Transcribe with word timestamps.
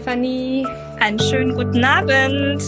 Stefanie. 0.00 0.66
Einen 0.98 1.18
schönen 1.18 1.54
guten 1.54 1.84
Abend. 1.84 2.62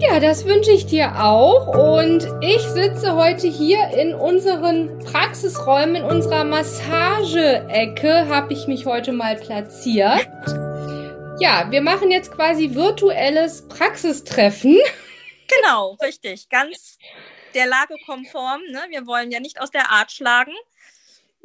Ja, 0.00 0.18
das 0.18 0.44
wünsche 0.44 0.72
ich 0.72 0.86
dir 0.86 1.22
auch. 1.22 1.68
Und 1.68 2.28
ich 2.40 2.60
sitze 2.60 3.14
heute 3.14 3.46
hier 3.46 3.90
in 3.96 4.14
unseren 4.14 4.98
Praxisräumen, 4.98 5.96
in 5.96 6.04
unserer 6.04 6.42
Massageecke, 6.42 8.26
habe 8.28 8.52
ich 8.52 8.66
mich 8.66 8.84
heute 8.84 9.12
mal 9.12 9.36
platziert. 9.36 10.28
Ja, 11.38 11.68
wir 11.70 11.82
machen 11.82 12.10
jetzt 12.10 12.32
quasi 12.32 12.74
virtuelles 12.74 13.68
Praxistreffen. 13.68 14.76
Genau, 15.46 15.96
richtig. 16.02 16.48
Ganz 16.48 16.98
der 17.54 17.66
Lage 17.66 17.94
konform. 18.06 18.60
Ne? 18.70 18.80
Wir 18.88 19.06
wollen 19.06 19.30
ja 19.30 19.38
nicht 19.38 19.60
aus 19.60 19.70
der 19.70 19.90
Art 19.92 20.10
schlagen. 20.10 20.52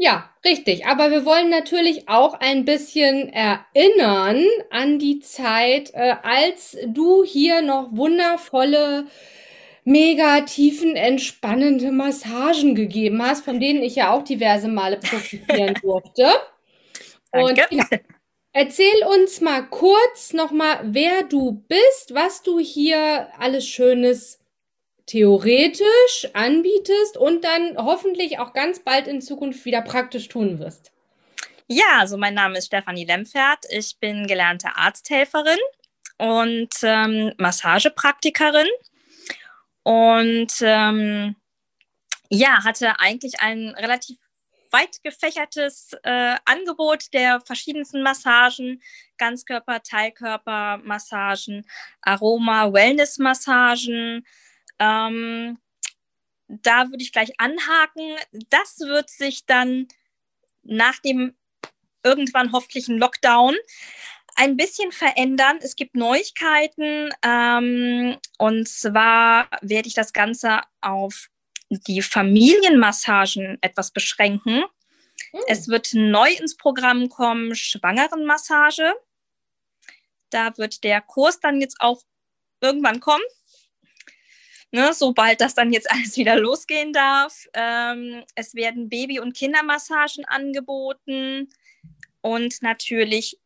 Ja, 0.04 0.30
richtig. 0.44 0.86
Aber 0.86 1.12
wir 1.12 1.24
wollen 1.26 1.50
natürlich 1.50 2.10
auch 2.10 2.34
ein 2.34 2.66
bisschen 2.66 3.30
erinnern 3.30 4.46
an 4.70 5.00
die 5.00 5.22
Zeit, 5.22 5.94
äh, 5.94 6.16
als 6.24 6.78
du 6.88 7.24
hier 7.24 7.62
noch 7.62 7.88
wundervolle, 7.94 9.06
mega 9.86 10.42
tiefen, 10.42 10.98
entspannende 10.98 11.94
Massagen 11.94 12.76
gegeben 12.76 13.26
hast, 13.26 13.46
von 13.46 13.62
denen 13.62 13.82
ich 13.82 13.96
ja 13.96 14.12
auch 14.12 14.24
diverse 14.24 14.68
Male 14.68 14.98
profitieren 14.98 15.74
durfte. 15.82 16.28
Und 17.32 17.58
ja, 17.58 17.68
erzähl 18.52 19.06
uns 19.08 19.40
mal 19.40 19.62
kurz 19.70 20.34
nochmal, 20.34 20.82
wer 20.84 21.24
du 21.24 21.64
bist, 21.70 22.14
was 22.14 22.42
du 22.42 22.60
hier 22.60 23.30
alles 23.40 23.66
Schönes 23.66 24.43
theoretisch 25.06 26.28
anbietest 26.34 27.18
und 27.18 27.44
dann 27.44 27.78
hoffentlich 27.78 28.40
auch 28.40 28.54
ganz 28.54 28.80
bald 28.80 29.08
in 29.08 29.22
Zukunft 29.22 29.66
wieder 29.66 29.82
praktisch 29.82 30.30
tun 30.30 30.60
wirst. 30.60 30.92
Ja, 31.68 32.00
also 32.00 32.18
mein 32.18 32.34
Name 32.34 32.58
ist 32.58 32.68
Stefanie 32.68 33.06
Lemfert. 33.06 33.66
Ich 33.70 33.98
bin 34.00 34.28
gelernte 34.28 34.76
Arzthelferin 34.76 35.58
und 36.18 36.70
ähm, 36.84 37.34
Massagepraktikerin 37.38 38.68
und 39.84 40.54
ähm, 40.62 41.36
ja, 42.30 42.64
hatte 42.64 43.00
eigentlich 43.00 43.40
ein 43.40 43.70
relativ 43.70 44.18
weit 44.72 45.04
gefächertes 45.04 45.92
äh, 46.04 46.36
Angebot 46.46 47.14
der 47.14 47.42
verschiedensten 47.42 48.02
Massagen, 48.02 48.82
Ganzkörper, 49.18 49.84
Teilkörper, 49.84 50.80
Massagen, 50.84 51.66
Aroma, 52.02 52.74
Wellness-Massagen, 52.74 54.26
ähm, 54.80 55.58
da 56.48 56.90
würde 56.90 57.04
ich 57.04 57.12
gleich 57.12 57.34
anhaken. 57.40 58.16
Das 58.50 58.80
wird 58.80 59.10
sich 59.10 59.46
dann 59.46 59.88
nach 60.64 61.00
dem 61.00 61.36
irgendwann 62.04 62.52
hoffentlichen 62.52 62.98
Lockdown 62.98 63.56
ein 64.36 64.58
bisschen 64.58 64.92
verändern. 64.92 65.60
Es 65.62 65.76
gibt 65.76 65.96
Neuigkeiten 65.96 67.10
ähm, 67.24 68.18
und 68.38 68.68
zwar 68.68 69.48
werde 69.62 69.88
ich 69.88 69.94
das 69.94 70.12
Ganze 70.12 70.62
auf 70.82 71.30
die 71.70 72.02
Familienmassagen 72.02 73.58
etwas 73.62 73.92
beschränken. 73.92 74.64
Mhm. 75.32 75.40
Es 75.48 75.68
wird 75.68 75.94
neu 75.94 76.32
ins 76.32 76.58
Programm 76.58 77.10
kommen, 77.10 77.56
Schwangerenmassage. 77.56 78.94
Da 80.30 80.58
wird 80.58 80.84
der 80.84 81.02
Kurs 81.02 81.40
dann 81.40 81.62
jetzt 81.62 81.80
auch 81.80 82.02
irgendwann 82.60 83.00
kommen 83.00 83.24
ne, 84.74 84.92
sobald 84.94 85.40
das 85.40 85.54
dann 85.54 85.72
jetzt 85.72 85.90
alles 85.92 86.18
wieder 86.18 86.36
losgehen 86.36 86.92
darf. 86.92 87.48
Ähm, 87.54 88.24
es 88.36 88.56
werden 88.56 88.90
Baby- 88.90 89.20
und 89.20 89.36
Kindermassagen 89.36 90.26
angeboten 90.26 91.50
und 92.22 92.62
natürlich 92.62 93.40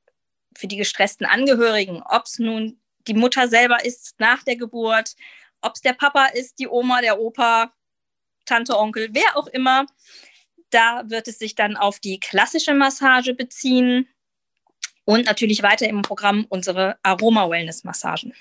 für 0.55 0.67
die 0.67 0.77
gestressten 0.77 1.27
Angehörigen, 1.27 2.01
ob 2.01 2.25
es 2.25 2.39
nun 2.39 2.79
die 3.07 3.13
Mutter 3.13 3.47
selber 3.47 3.85
ist 3.85 4.15
nach 4.19 4.43
der 4.43 4.55
Geburt, 4.55 5.15
ob 5.61 5.75
es 5.75 5.81
der 5.81 5.93
Papa 5.93 6.27
ist, 6.27 6.59
die 6.59 6.67
Oma, 6.67 7.01
der 7.01 7.19
Opa, 7.19 7.71
Tante, 8.45 8.77
Onkel, 8.77 9.09
wer 9.11 9.38
auch 9.38 9.47
immer. 9.47 9.85
Da 10.69 11.03
wird 11.07 11.27
es 11.27 11.39
sich 11.39 11.55
dann 11.55 11.77
auf 11.77 11.99
die 11.99 12.19
klassische 12.19 12.73
Massage 12.73 13.33
beziehen 13.33 14.07
und 15.05 15.25
natürlich 15.25 15.63
weiter 15.63 15.88
im 15.88 16.01
Programm 16.01 16.45
unsere 16.49 16.97
Aroma-Wellness-Massagen. 17.03 18.33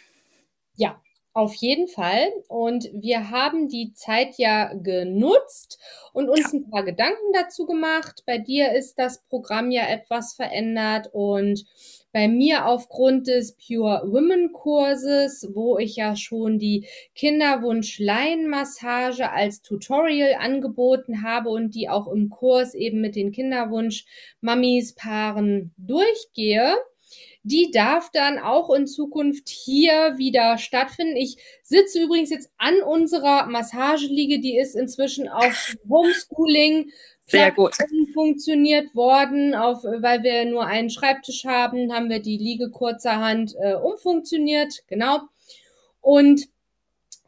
Ja, 0.74 1.00
auf 1.36 1.54
jeden 1.54 1.86
Fall. 1.86 2.32
Und 2.48 2.88
wir 2.94 3.30
haben 3.30 3.68
die 3.68 3.92
Zeit 3.92 4.38
ja 4.38 4.72
genutzt 4.72 5.78
und 6.14 6.30
uns 6.30 6.50
ja. 6.52 6.58
ein 6.58 6.70
paar 6.70 6.82
Gedanken 6.82 7.34
dazu 7.34 7.66
gemacht. 7.66 8.22
Bei 8.24 8.38
dir 8.38 8.72
ist 8.72 8.98
das 8.98 9.22
Programm 9.28 9.70
ja 9.70 9.86
etwas 9.86 10.32
verändert 10.32 11.10
und 11.12 11.66
bei 12.10 12.26
mir 12.26 12.64
aufgrund 12.64 13.26
des 13.26 13.54
Pure 13.54 14.04
Women 14.06 14.54
Kurses, 14.54 15.46
wo 15.52 15.76
ich 15.76 15.96
ja 15.96 16.16
schon 16.16 16.58
die 16.58 16.86
Kinderwunsch-Laienmassage 17.14 19.30
als 19.30 19.60
Tutorial 19.60 20.36
angeboten 20.40 21.22
habe 21.22 21.50
und 21.50 21.74
die 21.74 21.90
auch 21.90 22.10
im 22.10 22.30
Kurs 22.30 22.72
eben 22.72 23.02
mit 23.02 23.14
den 23.14 23.32
Kinderwunsch-Mamis-Paaren 23.32 25.74
durchgehe, 25.76 26.76
die 27.46 27.70
darf 27.70 28.10
dann 28.10 28.40
auch 28.40 28.74
in 28.74 28.88
Zukunft 28.88 29.48
hier 29.48 30.18
wieder 30.18 30.58
stattfinden. 30.58 31.16
Ich 31.16 31.36
sitze 31.62 32.02
übrigens 32.02 32.30
jetzt 32.30 32.50
an 32.58 32.82
unserer 32.82 33.46
Massageliege, 33.46 34.40
die 34.40 34.58
ist 34.58 34.74
inzwischen 34.74 35.28
auf 35.28 35.76
Homeschooling 35.88 36.90
sehr 37.28 37.52
gut 37.52 37.76
funktioniert 38.12 38.92
worden, 38.96 39.54
auf, 39.54 39.84
weil 39.84 40.24
wir 40.24 40.44
nur 40.44 40.66
einen 40.66 40.90
Schreibtisch 40.90 41.44
haben, 41.44 41.92
haben 41.92 42.10
wir 42.10 42.18
die 42.20 42.36
Liege 42.36 42.70
kurzerhand 42.70 43.54
äh, 43.60 43.74
umfunktioniert, 43.74 44.82
genau. 44.88 45.20
Und 46.00 46.48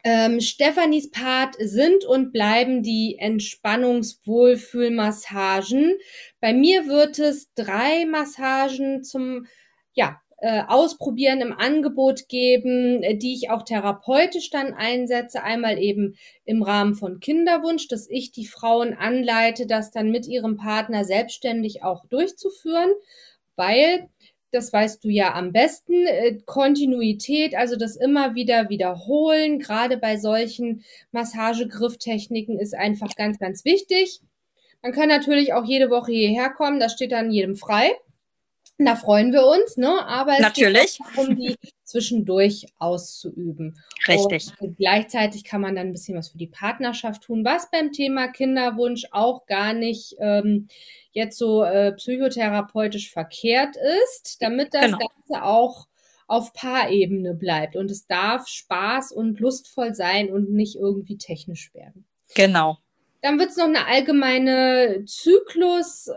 ähm, 0.03 0.41
Stefanis 0.41 1.11
Part 1.11 1.55
sind 1.59 2.03
und 2.03 2.33
bleiben 2.33 2.83
die 2.83 3.15
Entspannungswohlfühlmassagen. 3.19 5.97
Bei 6.41 6.53
mir 6.53 6.87
wird 6.87 7.19
es 7.19 7.53
drei 7.55 8.05
Massagen 8.05 9.01
zum 9.03 9.47
ja, 9.93 10.21
äh, 10.41 10.61
ausprobieren, 10.67 11.41
im 11.41 11.51
Angebot 11.51 12.29
geben, 12.29 13.03
äh, 13.03 13.17
die 13.17 13.33
ich 13.33 13.49
auch 13.49 13.63
therapeutisch 13.63 14.49
dann 14.49 14.73
einsetze. 14.73 15.43
Einmal 15.43 15.77
eben 15.77 16.15
im 16.45 16.63
Rahmen 16.63 16.95
von 16.95 17.19
Kinderwunsch, 17.19 17.89
dass 17.89 18.09
ich 18.09 18.31
die 18.31 18.45
Frauen 18.45 18.93
anleite, 18.93 19.67
das 19.67 19.91
dann 19.91 20.11
mit 20.11 20.27
ihrem 20.27 20.55
Partner 20.55 21.03
selbstständig 21.03 21.83
auch 21.83 22.05
durchzuführen, 22.05 22.91
weil 23.57 24.07
das 24.51 24.73
weißt 24.73 25.03
du 25.03 25.09
ja 25.09 25.33
am 25.35 25.51
besten, 25.51 26.07
äh, 26.07 26.39
Kontinuität, 26.45 27.55
also 27.55 27.75
das 27.75 27.95
immer 27.95 28.33
wieder 28.35 28.69
wiederholen, 28.69 29.59
gerade 29.59 29.97
bei 29.97 30.17
solchen 30.17 30.83
Massagegrifftechniken 31.11 32.57
ist 32.57 32.73
einfach 32.73 33.15
ganz, 33.15 33.39
ganz 33.39 33.65
wichtig. 33.65 34.21
Man 34.81 34.93
kann 34.93 35.09
natürlich 35.09 35.53
auch 35.53 35.65
jede 35.65 35.89
Woche 35.89 36.13
hierher 36.13 36.49
kommen, 36.49 36.79
das 36.79 36.93
steht 36.93 37.11
dann 37.11 37.31
jedem 37.31 37.57
frei. 37.57 37.91
Da 38.81 38.95
freuen 38.95 39.33
wir 39.33 39.45
uns, 39.45 39.75
ne? 39.75 40.05
Aber 40.07 40.33
es 40.33 40.39
Natürlich. 40.39 40.97
geht 40.97 41.17
darum, 41.17 41.35
die 41.35 41.57
zwischendurch 41.83 42.65
auszuüben. 42.77 43.77
Richtig. 44.07 44.53
Und 44.59 44.77
gleichzeitig 44.77 45.43
kann 45.43 45.59
man 45.59 45.75
dann 45.75 45.87
ein 45.87 45.91
bisschen 45.91 46.17
was 46.17 46.29
für 46.29 46.37
die 46.37 46.47
Partnerschaft 46.47 47.23
tun, 47.23 47.43
was 47.43 47.69
beim 47.71 47.91
Thema 47.91 48.29
Kinderwunsch 48.29 49.05
auch 49.11 49.45
gar 49.47 49.73
nicht 49.73 50.15
ähm, 50.19 50.69
jetzt 51.11 51.37
so 51.37 51.63
äh, 51.63 51.91
psychotherapeutisch 51.91 53.11
verkehrt 53.11 53.75
ist, 54.05 54.41
damit 54.41 54.73
das 54.73 54.85
genau. 54.85 54.97
Ganze 54.97 55.43
auch 55.43 55.87
auf 56.27 56.53
Paarebene 56.53 57.33
bleibt. 57.33 57.75
Und 57.75 57.91
es 57.91 58.07
darf 58.07 58.47
Spaß 58.47 59.11
und 59.11 59.41
lustvoll 59.41 59.93
sein 59.93 60.31
und 60.31 60.51
nicht 60.51 60.77
irgendwie 60.77 61.17
technisch 61.17 61.73
werden. 61.73 62.05
Genau. 62.33 62.77
Dann 63.21 63.39
wird 63.39 63.49
es 63.49 63.57
noch 63.57 63.65
eine 63.65 63.87
allgemeine 63.87 65.03
Zyklus- 65.05 66.11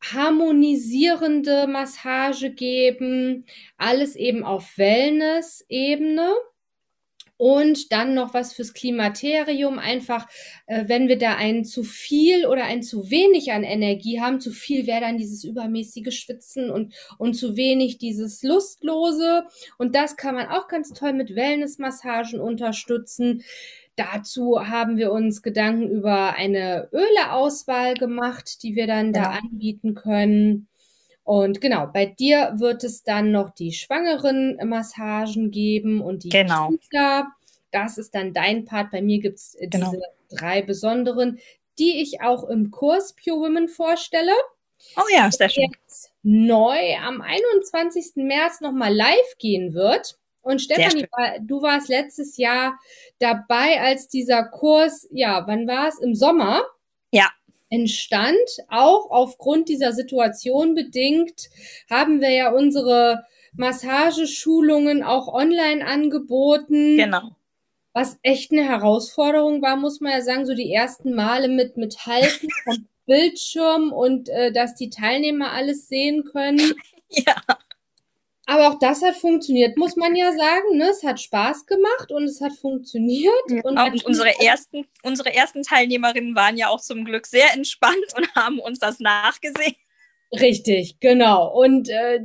harmonisierende 0.00 1.66
Massage 1.66 2.50
geben, 2.50 3.44
alles 3.76 4.16
eben 4.16 4.44
auf 4.44 4.78
Wellness-Ebene. 4.78 6.30
Und 7.40 7.92
dann 7.92 8.14
noch 8.14 8.34
was 8.34 8.52
fürs 8.52 8.74
Klimaterium. 8.74 9.78
Einfach, 9.78 10.26
äh, 10.66 10.88
wenn 10.88 11.06
wir 11.06 11.18
da 11.18 11.36
ein 11.36 11.64
zu 11.64 11.84
viel 11.84 12.46
oder 12.46 12.64
ein 12.64 12.82
zu 12.82 13.12
wenig 13.12 13.52
an 13.52 13.62
Energie 13.62 14.20
haben, 14.20 14.40
zu 14.40 14.50
viel 14.50 14.88
wäre 14.88 15.02
dann 15.02 15.18
dieses 15.18 15.44
übermäßige 15.44 16.12
Schwitzen 16.12 16.68
und, 16.68 16.94
und 17.16 17.34
zu 17.34 17.56
wenig 17.56 17.98
dieses 17.98 18.42
Lustlose. 18.42 19.44
Und 19.78 19.94
das 19.94 20.16
kann 20.16 20.34
man 20.34 20.48
auch 20.48 20.66
ganz 20.66 20.92
toll 20.92 21.12
mit 21.12 21.36
Wellnessmassagen 21.36 22.40
unterstützen. 22.40 23.44
Dazu 23.98 24.60
haben 24.68 24.96
wir 24.96 25.10
uns 25.10 25.42
Gedanken 25.42 25.90
über 25.90 26.34
eine 26.34 26.88
Öleauswahl 26.92 27.94
gemacht, 27.94 28.62
die 28.62 28.76
wir 28.76 28.86
dann 28.86 29.12
ja. 29.12 29.22
da 29.22 29.30
anbieten 29.42 29.96
können. 29.96 30.68
Und 31.24 31.60
genau, 31.60 31.88
bei 31.92 32.06
dir 32.06 32.54
wird 32.58 32.84
es 32.84 33.02
dann 33.02 33.32
noch 33.32 33.50
die 33.50 33.72
schwangeren 33.72 34.56
Massagen 34.64 35.50
geben 35.50 36.00
und 36.00 36.22
die 36.22 36.28
genau. 36.28 36.68
Kinder. 36.68 37.26
Das 37.72 37.98
ist 37.98 38.14
dann 38.14 38.32
dein 38.32 38.64
Part. 38.64 38.92
Bei 38.92 39.02
mir 39.02 39.18
gibt 39.18 39.38
es 39.38 39.56
genau. 39.60 39.90
diese 39.90 40.02
drei 40.30 40.62
besonderen, 40.62 41.40
die 41.78 42.00
ich 42.00 42.20
auch 42.20 42.44
im 42.44 42.70
Kurs 42.70 43.14
Pure 43.14 43.40
Women 43.40 43.68
vorstelle. 43.68 44.32
Oh 44.96 45.02
ja, 45.12 45.28
sehr 45.30 45.48
schön. 45.48 45.70
Jetzt 45.82 46.12
neu 46.22 46.96
am 47.04 47.20
21. 47.20 48.12
März 48.14 48.60
nochmal 48.60 48.94
live 48.94 49.36
gehen 49.38 49.74
wird. 49.74 50.18
Und 50.48 50.62
Stefanie, 50.62 51.06
du 51.42 51.60
warst 51.60 51.90
letztes 51.90 52.38
Jahr 52.38 52.78
dabei, 53.18 53.82
als 53.82 54.08
dieser 54.08 54.44
Kurs, 54.44 55.06
ja, 55.10 55.46
wann 55.46 55.68
war 55.68 55.88
es? 55.88 55.98
Im 55.98 56.14
Sommer? 56.14 56.62
Ja. 57.12 57.28
Entstand. 57.68 58.38
Auch 58.70 59.10
aufgrund 59.10 59.68
dieser 59.68 59.92
Situation 59.92 60.74
bedingt 60.74 61.50
haben 61.90 62.22
wir 62.22 62.30
ja 62.30 62.50
unsere 62.50 63.26
Massageschulungen 63.52 65.02
auch 65.02 65.28
online 65.28 65.86
angeboten. 65.86 66.96
Genau. 66.96 67.36
Was 67.92 68.18
echt 68.22 68.50
eine 68.50 68.66
Herausforderung 68.66 69.60
war, 69.60 69.76
muss 69.76 70.00
man 70.00 70.12
ja 70.12 70.22
sagen, 70.22 70.46
so 70.46 70.54
die 70.54 70.72
ersten 70.72 71.14
Male 71.14 71.48
mit, 71.48 71.76
mit 71.76 72.06
Halten 72.06 72.48
vom 72.64 72.86
Bildschirm 73.04 73.92
und 73.92 74.30
äh, 74.30 74.50
dass 74.50 74.74
die 74.74 74.88
Teilnehmer 74.88 75.52
alles 75.52 75.88
sehen 75.88 76.24
können. 76.24 76.72
Ja. 77.10 77.36
Aber 78.48 78.70
auch 78.70 78.78
das 78.78 79.02
hat 79.02 79.14
funktioniert, 79.14 79.76
muss 79.76 79.94
man 79.96 80.16
ja 80.16 80.32
sagen. 80.32 80.78
Ne? 80.78 80.88
Es 80.88 81.04
hat 81.04 81.20
Spaß 81.20 81.66
gemacht 81.66 82.10
und 82.10 82.24
es 82.24 82.40
hat 82.40 82.54
funktioniert. 82.54 83.34
Ja, 83.50 83.60
und, 83.62 83.78
und 83.78 84.06
unsere, 84.06 84.40
ersten, 84.40 84.86
unsere 85.02 85.34
ersten 85.34 85.62
Teilnehmerinnen 85.62 86.34
waren 86.34 86.56
ja 86.56 86.68
auch 86.68 86.80
zum 86.80 87.04
Glück 87.04 87.26
sehr 87.26 87.52
entspannt 87.52 88.06
und 88.16 88.34
haben 88.34 88.58
uns 88.58 88.78
das 88.78 89.00
nachgesehen. 89.00 89.74
Richtig, 90.32 90.98
genau. 90.98 91.52
Und 91.60 91.90
äh, 91.90 92.20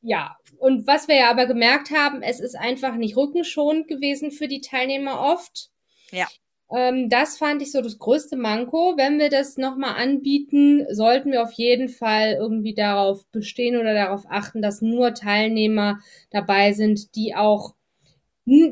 ja, 0.00 0.38
und 0.56 0.86
was 0.86 1.06
wir 1.06 1.16
ja 1.16 1.30
aber 1.30 1.44
gemerkt 1.44 1.90
haben, 1.90 2.22
es 2.22 2.40
ist 2.40 2.54
einfach 2.54 2.94
nicht 2.94 3.18
rückenschonend 3.18 3.88
gewesen 3.88 4.30
für 4.30 4.48
die 4.48 4.62
Teilnehmer 4.62 5.20
oft. 5.20 5.68
Ja. 6.12 6.28
Ähm, 6.74 7.08
das 7.08 7.36
fand 7.38 7.60
ich 7.60 7.70
so 7.70 7.82
das 7.82 7.98
größte 7.98 8.36
Manko. 8.36 8.94
Wenn 8.96 9.18
wir 9.18 9.28
das 9.28 9.56
nochmal 9.56 9.94
anbieten, 10.02 10.86
sollten 10.90 11.30
wir 11.30 11.42
auf 11.42 11.52
jeden 11.52 11.88
Fall 11.88 12.34
irgendwie 12.34 12.74
darauf 12.74 13.26
bestehen 13.26 13.76
oder 13.76 13.94
darauf 13.94 14.24
achten, 14.28 14.62
dass 14.62 14.80
nur 14.80 15.14
Teilnehmer 15.14 16.00
dabei 16.30 16.72
sind, 16.72 17.14
die 17.14 17.34
auch 17.34 17.74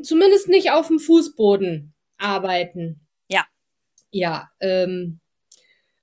zumindest 0.03 0.49
nicht 0.49 0.71
auf 0.71 0.87
dem 0.87 0.99
Fußboden 0.99 1.93
arbeiten. 2.17 2.99
Ja. 3.29 3.45
Ja, 4.11 4.49
ähm, 4.59 5.19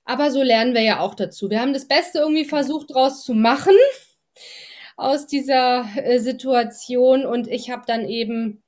aber 0.05 0.31
so 0.31 0.41
lernen 0.41 0.73
wir 0.73 0.81
ja 0.81 1.01
auch 1.01 1.15
dazu. 1.15 1.49
Wir 1.49 1.61
haben 1.61 1.73
das 1.73 1.87
Beste 1.87 2.19
irgendwie 2.19 2.45
versucht 2.45 2.93
draus 2.93 3.23
zu 3.23 3.33
machen 3.33 3.75
aus 4.97 5.27
dieser 5.27 5.85
äh, 5.97 6.19
Situation 6.19 7.25
und 7.25 7.47
ich 7.47 7.69
habe 7.69 7.83
dann 7.85 8.05
eben 8.07 8.63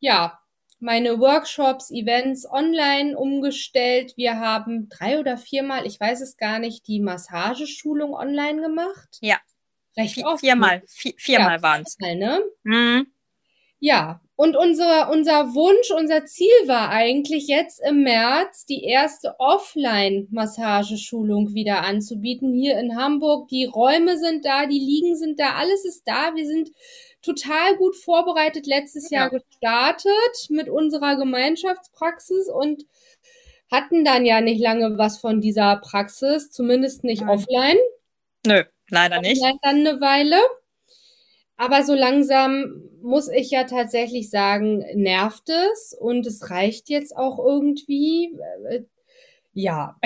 ja 0.00 0.38
meine 0.80 1.18
Workshops, 1.18 1.90
Events 1.90 2.46
online 2.50 3.16
umgestellt. 3.16 4.14
Wir 4.16 4.38
haben 4.38 4.88
drei 4.88 5.18
oder 5.18 5.36
viermal, 5.36 5.86
ich 5.86 5.98
weiß 5.98 6.20
es 6.20 6.36
gar 6.36 6.58
nicht, 6.58 6.86
die 6.86 7.00
Massageschulung 7.00 8.14
online 8.14 8.60
gemacht. 8.60 9.18
Ja. 9.20 9.38
Recht 9.96 10.24
oft. 10.24 10.40
Viermal, 10.40 10.82
vier, 10.86 11.14
viermal 11.16 11.56
ja, 11.56 11.62
waren 11.62 11.82
es. 11.82 11.96
Ne? 11.98 12.40
Mhm. 12.62 13.06
Ja, 13.80 14.20
und 14.40 14.56
unser, 14.56 15.10
unser 15.10 15.52
Wunsch, 15.54 15.90
unser 15.90 16.24
Ziel 16.24 16.46
war 16.66 16.90
eigentlich 16.90 17.48
jetzt 17.48 17.80
im 17.84 18.04
März 18.04 18.66
die 18.66 18.84
erste 18.84 19.34
Offline-Massageschulung 19.40 21.54
wieder 21.54 21.82
anzubieten 21.82 22.54
hier 22.54 22.78
in 22.78 22.96
Hamburg. 22.96 23.48
Die 23.48 23.64
Räume 23.64 24.16
sind 24.16 24.44
da, 24.44 24.66
die 24.66 24.78
Liegen 24.78 25.16
sind 25.16 25.40
da, 25.40 25.54
alles 25.54 25.84
ist 25.84 26.04
da. 26.06 26.36
Wir 26.36 26.46
sind 26.46 26.70
total 27.22 27.76
gut 27.76 27.96
vorbereitet 27.96 28.66
letztes 28.66 29.10
Jahr 29.10 29.30
gestartet 29.30 30.48
mit 30.50 30.68
unserer 30.68 31.16
Gemeinschaftspraxis 31.16 32.48
und 32.48 32.84
hatten 33.70 34.04
dann 34.04 34.24
ja 34.24 34.40
nicht 34.40 34.60
lange 34.60 34.96
was 34.98 35.18
von 35.18 35.40
dieser 35.40 35.76
Praxis, 35.76 36.50
zumindest 36.50 37.04
nicht 37.04 37.22
Nein. 37.22 37.30
offline. 37.30 37.78
Nö, 38.46 38.64
leider 38.90 39.20
nicht. 39.20 39.42
Dann 39.42 39.58
eine 39.62 40.00
Weile. 40.00 40.40
Aber 41.56 41.82
so 41.82 41.94
langsam 41.94 42.84
muss 43.02 43.28
ich 43.28 43.50
ja 43.50 43.64
tatsächlich 43.64 44.30
sagen, 44.30 44.84
nervt 44.94 45.48
es 45.48 45.92
und 45.98 46.26
es 46.26 46.50
reicht 46.50 46.88
jetzt 46.88 47.16
auch 47.16 47.38
irgendwie. 47.38 48.32
Äh, 48.70 48.82
ja. 49.52 49.96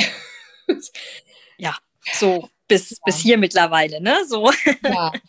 ja, 1.58 1.76
so 2.14 2.48
bis, 2.68 2.90
ja. 2.90 2.96
bis 3.04 3.18
hier 3.18 3.38
mittlerweile, 3.38 4.00
ne? 4.00 4.24
So. 4.26 4.50
Ja. 4.82 5.12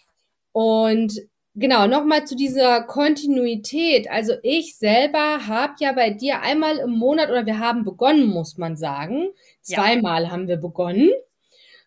Und 0.54 1.20
Genau, 1.56 1.86
nochmal 1.86 2.26
zu 2.26 2.36
dieser 2.36 2.82
Kontinuität. 2.82 4.10
Also 4.10 4.34
ich 4.42 4.76
selber 4.76 5.46
habe 5.46 5.74
ja 5.80 5.92
bei 5.92 6.10
dir 6.10 6.42
einmal 6.42 6.78
im 6.78 6.92
Monat 6.92 7.30
oder 7.30 7.46
wir 7.46 7.60
haben 7.60 7.84
begonnen, 7.84 8.26
muss 8.26 8.58
man 8.58 8.76
sagen. 8.76 9.28
Zweimal 9.62 10.24
ja. 10.24 10.32
haben 10.32 10.48
wir 10.48 10.58
begonnen. 10.58 11.12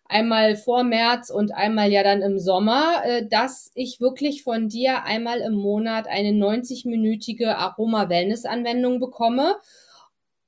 Einmal 0.05 0.55
vor 0.55 0.85
März 0.85 1.29
und 1.29 1.53
einmal 1.53 1.91
ja 1.91 2.01
dann 2.01 2.21
im 2.21 2.39
Sommer, 2.39 3.01
äh, 3.03 3.27
dass 3.27 3.71
ich 3.75 3.99
wirklich 3.99 4.43
von 4.43 4.69
dir 4.69 5.03
einmal 5.03 5.41
im 5.41 5.55
Monat 5.55 6.07
eine 6.07 6.29
90-minütige 6.29 7.55
Aroma-Wellness-Anwendung 7.55 9.01
bekomme. 9.01 9.57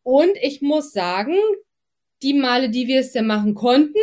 Und 0.03 0.31
ich 0.41 0.61
muss 0.61 0.93
sagen, 0.93 1.35
die 2.23 2.33
Male, 2.33 2.69
die 2.69 2.87
wir 2.87 3.01
es 3.01 3.13
ja 3.13 3.21
machen 3.21 3.53
konnten, 3.53 3.99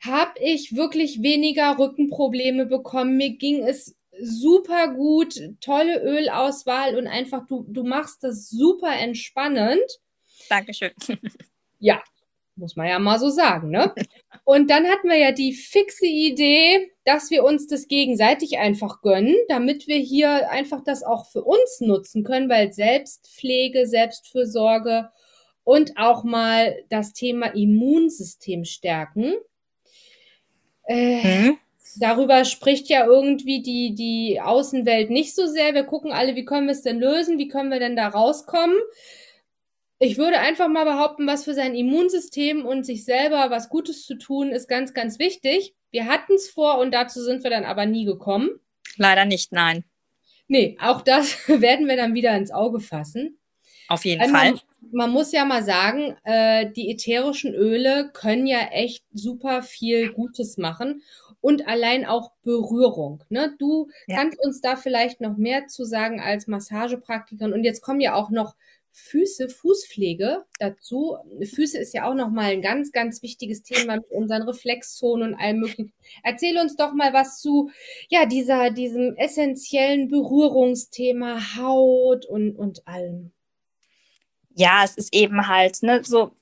habe 0.00 0.32
ich 0.40 0.74
wirklich 0.74 1.20
weniger 1.20 1.78
Rückenprobleme 1.78 2.64
bekommen. 2.64 3.18
Mir 3.18 3.36
ging 3.36 3.62
es 3.62 3.97
super 4.20 4.94
gut, 4.94 5.40
tolle 5.60 6.02
Ölauswahl 6.02 6.96
und 6.96 7.06
einfach 7.06 7.46
du, 7.46 7.64
du 7.68 7.84
machst 7.84 8.24
das 8.24 8.48
super 8.48 8.92
entspannend. 8.92 9.84
Dankeschön. 10.48 10.92
Ja, 11.80 12.02
muss 12.56 12.74
man 12.74 12.88
ja 12.88 12.98
mal 12.98 13.20
so 13.20 13.30
sagen, 13.30 13.70
ne? 13.70 13.94
Und 14.44 14.68
dann 14.68 14.86
hatten 14.88 15.08
wir 15.08 15.16
ja 15.16 15.30
die 15.30 15.52
fixe 15.52 16.06
Idee, 16.06 16.90
dass 17.04 17.30
wir 17.30 17.44
uns 17.44 17.68
das 17.68 17.86
gegenseitig 17.86 18.58
einfach 18.58 19.00
gönnen, 19.00 19.36
damit 19.48 19.86
wir 19.86 19.98
hier 19.98 20.50
einfach 20.50 20.82
das 20.82 21.04
auch 21.04 21.26
für 21.30 21.44
uns 21.44 21.80
nutzen 21.80 22.24
können, 22.24 22.48
weil 22.48 22.72
Selbstpflege, 22.72 23.86
Selbstfürsorge 23.86 25.10
und 25.62 25.96
auch 25.96 26.24
mal 26.24 26.76
das 26.88 27.12
Thema 27.12 27.54
Immunsystem 27.54 28.64
stärken. 28.64 29.34
Äh, 30.84 31.22
hm? 31.22 31.58
Darüber 31.96 32.44
spricht 32.44 32.88
ja 32.88 33.04
irgendwie 33.06 33.62
die, 33.62 33.94
die 33.94 34.40
Außenwelt 34.40 35.10
nicht 35.10 35.34
so 35.34 35.46
sehr. 35.46 35.74
Wir 35.74 35.84
gucken 35.84 36.12
alle, 36.12 36.36
wie 36.36 36.44
können 36.44 36.66
wir 36.66 36.72
es 36.72 36.82
denn 36.82 37.00
lösen? 37.00 37.38
Wie 37.38 37.48
können 37.48 37.70
wir 37.70 37.80
denn 37.80 37.96
da 37.96 38.08
rauskommen? 38.08 38.76
Ich 40.00 40.16
würde 40.16 40.38
einfach 40.38 40.68
mal 40.68 40.84
behaupten, 40.84 41.26
was 41.26 41.44
für 41.44 41.54
sein 41.54 41.74
Immunsystem 41.74 42.64
und 42.64 42.84
sich 42.84 43.04
selber 43.04 43.50
was 43.50 43.68
Gutes 43.68 44.06
zu 44.06 44.14
tun, 44.14 44.50
ist 44.50 44.68
ganz, 44.68 44.94
ganz 44.94 45.18
wichtig. 45.18 45.74
Wir 45.90 46.06
hatten 46.06 46.34
es 46.34 46.48
vor 46.48 46.78
und 46.78 46.92
dazu 46.92 47.20
sind 47.22 47.42
wir 47.42 47.50
dann 47.50 47.64
aber 47.64 47.84
nie 47.84 48.04
gekommen. 48.04 48.60
Leider 48.96 49.24
nicht, 49.24 49.52
nein. 49.52 49.84
Nee, 50.46 50.76
auch 50.80 51.02
das 51.02 51.48
werden 51.48 51.88
wir 51.88 51.96
dann 51.96 52.14
wieder 52.14 52.36
ins 52.36 52.52
Auge 52.52 52.80
fassen. 52.80 53.38
Auf 53.88 54.04
jeden 54.04 54.20
Weil 54.20 54.28
Fall. 54.28 54.50
Man, 54.52 54.60
man, 54.92 55.10
muss 55.10 55.32
ja 55.32 55.44
mal 55.44 55.64
sagen, 55.64 56.16
äh, 56.24 56.70
die 56.70 56.90
ätherischen 56.90 57.54
Öle 57.54 58.10
können 58.12 58.46
ja 58.46 58.68
echt 58.70 59.02
super 59.12 59.62
viel 59.62 60.12
Gutes 60.12 60.58
machen 60.58 61.02
und 61.40 61.66
allein 61.68 62.04
auch 62.04 62.32
Berührung. 62.42 63.22
Ne? 63.28 63.54
Du 63.58 63.88
ja. 64.06 64.16
kannst 64.16 64.38
uns 64.44 64.60
da 64.60 64.76
vielleicht 64.76 65.20
noch 65.20 65.36
mehr 65.36 65.66
zu 65.66 65.84
sagen 65.84 66.20
als 66.20 66.46
Massagepraktikerin. 66.46 67.52
Und 67.52 67.64
jetzt 67.64 67.80
kommen 67.80 68.00
ja 68.00 68.14
auch 68.14 68.30
noch 68.30 68.54
Füße, 68.90 69.48
Fußpflege 69.48 70.44
dazu. 70.58 71.16
Füße 71.40 71.78
ist 71.78 71.94
ja 71.94 72.08
auch 72.10 72.14
nochmal 72.14 72.46
ein 72.46 72.62
ganz, 72.62 72.90
ganz 72.90 73.22
wichtiges 73.22 73.62
Thema 73.62 73.96
mit 73.96 74.10
unseren 74.10 74.42
Reflexzonen 74.42 75.34
und 75.34 75.40
allem 75.40 75.60
möglichen. 75.60 75.92
Erzähl 76.24 76.58
uns 76.58 76.76
doch 76.76 76.92
mal 76.92 77.12
was 77.12 77.40
zu, 77.40 77.70
ja, 78.08 78.26
dieser, 78.26 78.70
diesem 78.70 79.14
essentiellen 79.16 80.08
Berührungsthema 80.08 81.56
Haut 81.56 82.26
und, 82.26 82.56
und 82.56 82.86
allem. 82.88 83.30
Ja, 84.54 84.82
es 84.84 84.96
ist 84.96 85.14
eben 85.14 85.46
halt, 85.46 85.82
ne, 85.82 86.02
so 86.02 86.32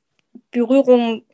Berührung 0.51 1.25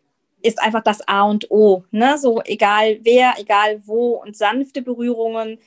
ist 0.42 0.60
einfach 0.60 0.82
das 0.82 1.06
A 1.08 1.22
und 1.22 1.50
O. 1.50 1.84
Ne? 1.90 2.18
So 2.18 2.42
egal 2.44 2.98
wer, 3.02 3.34
egal 3.38 3.86
wo 3.86 4.16
und 4.16 4.36
sanfte 4.36 4.82
Berührungen 4.82 5.58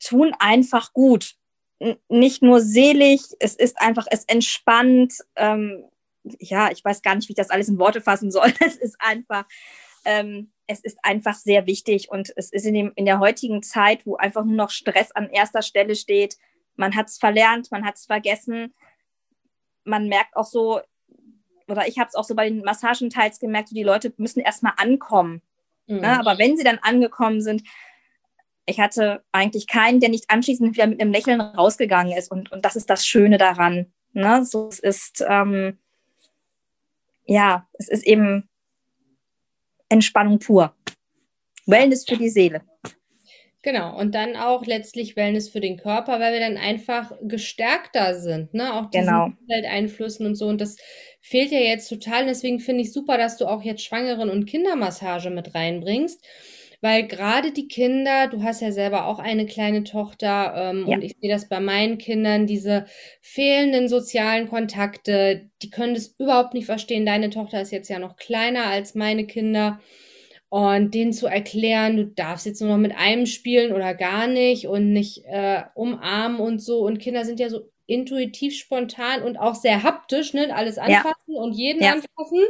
tun 0.00 0.34
einfach 0.38 0.92
gut. 0.92 1.34
N 1.78 1.96
nicht 2.08 2.42
nur 2.42 2.60
selig, 2.60 3.22
es 3.40 3.54
ist 3.54 3.80
einfach, 3.80 4.06
es 4.10 4.24
entspannt. 4.24 5.14
Ähm, 5.36 5.84
ja, 6.24 6.70
ich 6.70 6.84
weiß 6.84 7.02
gar 7.02 7.14
nicht, 7.14 7.28
wie 7.28 7.32
ich 7.32 7.36
das 7.36 7.50
alles 7.50 7.68
in 7.68 7.78
Worte 7.78 8.00
fassen 8.00 8.30
soll. 8.30 8.52
Es 8.60 8.76
ist 8.76 8.96
einfach, 8.98 9.44
ähm, 10.04 10.52
es 10.66 10.80
ist 10.80 10.98
einfach 11.02 11.34
sehr 11.34 11.66
wichtig 11.66 12.10
und 12.10 12.32
es 12.36 12.50
ist 12.50 12.66
in, 12.66 12.74
dem, 12.74 12.92
in 12.96 13.04
der 13.04 13.18
heutigen 13.18 13.62
Zeit, 13.62 14.06
wo 14.06 14.16
einfach 14.16 14.44
nur 14.44 14.56
noch 14.56 14.70
Stress 14.70 15.12
an 15.12 15.30
erster 15.30 15.62
Stelle 15.62 15.94
steht, 15.96 16.36
man 16.76 16.96
hat 16.96 17.08
es 17.08 17.18
verlernt, 17.18 17.70
man 17.70 17.84
hat 17.84 17.96
es 17.96 18.06
vergessen. 18.06 18.74
Man 19.84 20.08
merkt 20.08 20.36
auch 20.36 20.46
so, 20.46 20.80
oder 21.72 21.88
ich 21.88 21.98
habe 21.98 22.08
es 22.08 22.14
auch 22.14 22.24
so 22.24 22.34
bei 22.34 22.48
den 22.48 22.62
Massagen 22.62 23.10
teils 23.10 23.40
gemerkt, 23.40 23.68
so 23.68 23.74
die 23.74 23.82
Leute 23.82 24.12
müssen 24.18 24.40
erstmal 24.40 24.74
ankommen. 24.76 25.42
Mhm. 25.86 26.00
Ne? 26.00 26.18
Aber 26.18 26.38
wenn 26.38 26.56
sie 26.56 26.64
dann 26.64 26.78
angekommen 26.78 27.40
sind, 27.40 27.62
ich 28.66 28.78
hatte 28.78 29.24
eigentlich 29.32 29.66
keinen, 29.66 30.00
der 30.00 30.08
nicht 30.08 30.30
anschließend 30.30 30.74
wieder 30.74 30.86
mit 30.86 31.00
einem 31.00 31.12
Lächeln 31.12 31.40
rausgegangen 31.40 32.16
ist. 32.16 32.30
Und, 32.30 32.52
und 32.52 32.64
das 32.64 32.76
ist 32.76 32.88
das 32.90 33.04
Schöne 33.06 33.38
daran. 33.38 33.92
Ne? 34.12 34.44
So, 34.44 34.68
es 34.68 34.78
ist, 34.78 35.24
ähm, 35.28 35.78
ja, 37.24 37.66
es 37.72 37.88
ist 37.88 38.06
eben 38.06 38.48
Entspannung 39.88 40.38
pur. 40.38 40.74
Wellness 41.66 42.04
für 42.04 42.16
die 42.16 42.28
Seele. 42.28 42.62
Genau, 43.64 43.96
und 43.96 44.12
dann 44.16 44.34
auch 44.34 44.66
letztlich 44.66 45.14
Wellness 45.14 45.48
für 45.48 45.60
den 45.60 45.76
Körper, 45.76 46.18
weil 46.18 46.32
wir 46.32 46.40
dann 46.40 46.56
einfach 46.56 47.12
gestärkter 47.22 48.18
sind, 48.20 48.52
ne? 48.54 48.74
Auch 48.74 48.90
diesen 48.90 49.06
Genau. 49.06 49.32
Umwelteinflüssen 49.40 50.26
und 50.26 50.34
so. 50.34 50.46
Und 50.48 50.60
das 50.60 50.76
fehlt 51.20 51.52
ja 51.52 51.60
jetzt 51.60 51.88
total. 51.88 52.22
Und 52.22 52.26
deswegen 52.28 52.58
finde 52.58 52.82
ich 52.82 52.92
super, 52.92 53.18
dass 53.18 53.36
du 53.36 53.46
auch 53.46 53.62
jetzt 53.62 53.84
Schwangeren- 53.84 54.30
und 54.30 54.46
Kindermassage 54.46 55.30
mit 55.30 55.54
reinbringst. 55.54 56.24
Weil 56.80 57.06
gerade 57.06 57.52
die 57.52 57.68
Kinder, 57.68 58.26
du 58.26 58.42
hast 58.42 58.60
ja 58.60 58.72
selber 58.72 59.06
auch 59.06 59.20
eine 59.20 59.46
kleine 59.46 59.84
Tochter, 59.84 60.54
ähm, 60.56 60.88
Ja. 60.88 60.96
und 60.96 61.04
ich 61.04 61.12
sehe 61.20 61.30
das 61.30 61.48
bei 61.48 61.60
meinen 61.60 61.98
Kindern, 61.98 62.48
diese 62.48 62.86
fehlenden 63.20 63.88
sozialen 63.88 64.48
Kontakte, 64.48 65.48
die 65.62 65.70
können 65.70 65.94
das 65.94 66.16
überhaupt 66.18 66.54
nicht 66.54 66.66
verstehen. 66.66 67.06
Deine 67.06 67.30
Tochter 67.30 67.60
ist 67.62 67.70
jetzt 67.70 67.88
ja 67.88 68.00
noch 68.00 68.16
kleiner 68.16 68.66
als 68.66 68.96
meine 68.96 69.24
Kinder. 69.26 69.78
Und 70.52 70.92
denen 70.92 71.14
zu 71.14 71.28
erklären, 71.28 71.96
du 71.96 72.04
darfst 72.04 72.44
jetzt 72.44 72.60
nur 72.60 72.68
noch 72.68 72.76
mit 72.76 72.94
einem 72.94 73.24
spielen 73.24 73.72
oder 73.72 73.94
gar 73.94 74.26
nicht 74.26 74.66
und 74.66 74.92
nicht 74.92 75.24
äh, 75.24 75.62
umarmen 75.74 76.40
und 76.40 76.58
so. 76.60 76.80
Und 76.80 76.98
Kinder 76.98 77.24
sind 77.24 77.40
ja 77.40 77.48
so 77.48 77.70
intuitiv 77.86 78.54
spontan 78.54 79.22
und 79.22 79.38
auch 79.38 79.54
sehr 79.54 79.82
haptisch, 79.82 80.34
ne? 80.34 80.54
Alles 80.54 80.76
anfassen 80.76 81.36
und 81.36 81.54
jeden 81.54 81.82
Ja. 81.82 81.92
anfassen. 81.92 82.40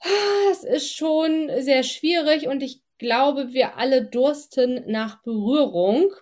Ah, 0.00 0.48
Das 0.50 0.64
ist 0.64 0.94
schon 0.94 1.50
sehr 1.60 1.82
schwierig 1.82 2.46
und 2.46 2.62
ich 2.62 2.82
glaube, 2.98 3.54
wir 3.54 3.78
alle 3.78 4.04
dursten 4.04 4.84
nach 4.86 5.22
Berührung, 5.22 6.12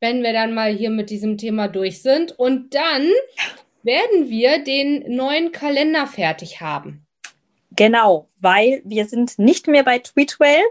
wenn 0.00 0.24
wir 0.24 0.32
dann 0.32 0.52
mal 0.52 0.74
hier 0.74 0.90
mit 0.90 1.10
diesem 1.10 1.38
Thema 1.38 1.68
durch 1.68 2.02
sind. 2.02 2.36
Und 2.36 2.74
dann 2.74 3.08
werden 3.84 4.30
wir 4.30 4.64
den 4.64 5.14
neuen 5.14 5.52
Kalender 5.52 6.08
fertig 6.08 6.60
haben. 6.60 7.07
Genau, 7.78 8.28
weil 8.40 8.82
wir 8.84 9.04
sind 9.04 9.38
nicht 9.38 9.68
mehr 9.68 9.84
bei 9.84 10.00
Tweetwell, 10.00 10.64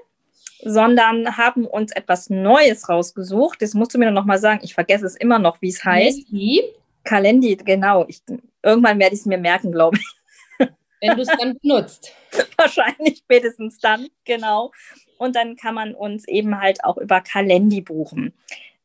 sondern 0.62 1.38
haben 1.38 1.66
uns 1.66 1.94
etwas 1.94 2.30
Neues 2.30 2.90
rausgesucht. 2.90 3.62
Das 3.62 3.74
musst 3.74 3.94
du 3.94 3.98
mir 3.98 4.12
noch 4.12 4.26
mal 4.26 4.40
sagen. 4.40 4.60
Ich 4.62 4.74
vergesse 4.74 5.06
es 5.06 5.16
immer 5.16 5.40
noch, 5.40 5.62
wie 5.62 5.70
es 5.70 5.86
heißt. 5.86 6.34
Messi, 6.34 6.64
Kalendi, 7.06 7.56
genau. 7.56 8.04
Ich, 8.10 8.22
irgendwann 8.62 9.00
werde 9.00 9.16
ich 9.16 9.22
es 9.22 9.26
mir 9.26 9.38
merken, 9.38 9.72
glaube 9.72 9.98
ich. 9.98 10.68
wenn 11.00 11.16
du 11.16 11.22
es 11.22 11.30
dann 11.30 11.58
benutzt. 11.62 12.12
Wahrscheinlich 12.58 13.20
spätestens 13.20 13.80
dann, 13.80 14.10
genau. 14.26 14.74
Und 15.18 15.38
dann 15.38 15.56
kann 15.56 15.76
man 15.76 15.96
uns 15.96 16.28
eben 16.28 16.60
halt 16.60 16.84
auch 16.84 16.98
über 16.98 17.22
Kalendi 17.22 17.80
buchen. 17.80 18.34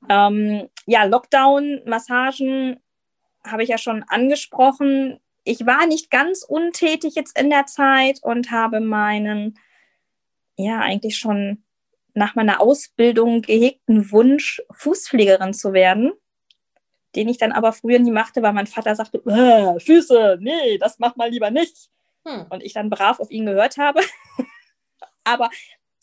Ähm, 0.09 0.69
ja, 0.87 1.03
Lockdown, 1.03 1.81
Massagen 1.87 2.79
habe 3.45 3.65
ich 3.65 3.71
ja 3.71 3.79
schon 3.79 4.05
angesprochen. 4.05 5.19
Ich 5.45 5.67
war 5.67 5.87
nicht 5.87 6.11
ganz 6.11 6.45
untätig 6.45 7.15
jetzt 7.15 7.39
in 7.39 7.51
der 7.51 7.67
Zeit 7.67 8.21
und 8.23 8.51
habe 8.51 8.81
meinen, 8.81 9.59
ja, 10.57 10.81
eigentlich 10.81 11.19
schon 11.19 11.65
nach 12.15 12.35
meiner 12.35 12.61
Ausbildung 12.61 13.43
gehegten 13.43 14.11
Wunsch, 14.13 14.63
Fußpflegerin 14.71 15.55
zu 15.55 15.73
werden, 15.73 16.13
den 17.17 17.29
ich 17.29 17.39
dann 17.39 17.53
aber 17.53 17.73
früher 17.73 17.99
nie 17.99 18.11
machte, 18.11 18.43
weil 18.43 18.53
mein 18.53 18.67
Vater 18.67 18.95
sagte, 18.95 19.19
"Äh, 19.27 19.81
Füße, 19.81 20.39
nee, 20.41 20.79
das 20.79 20.99
mach 20.99 21.17
mal 21.17 21.31
lieber 21.31 21.51
nicht 21.51 21.91
Hm. 22.27 22.47
und 22.51 22.63
ich 22.63 22.73
dann 22.75 22.91
brav 22.91 23.19
auf 23.19 23.31
ihn 23.31 23.47
gehört 23.47 23.79
habe. 23.79 24.01
Aber 25.25 25.51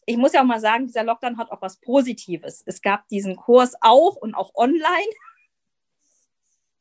ich 0.05 0.17
muss 0.17 0.33
ja 0.33 0.41
auch 0.41 0.45
mal 0.45 0.59
sagen, 0.59 0.87
dieser 0.87 1.03
Lockdown 1.03 1.37
hat 1.37 1.51
auch 1.51 1.61
was 1.61 1.77
Positives. 1.77 2.63
Es 2.65 2.81
gab 2.81 3.07
diesen 3.09 3.35
Kurs 3.35 3.75
auch 3.81 4.15
und 4.15 4.33
auch 4.33 4.51
online 4.55 4.83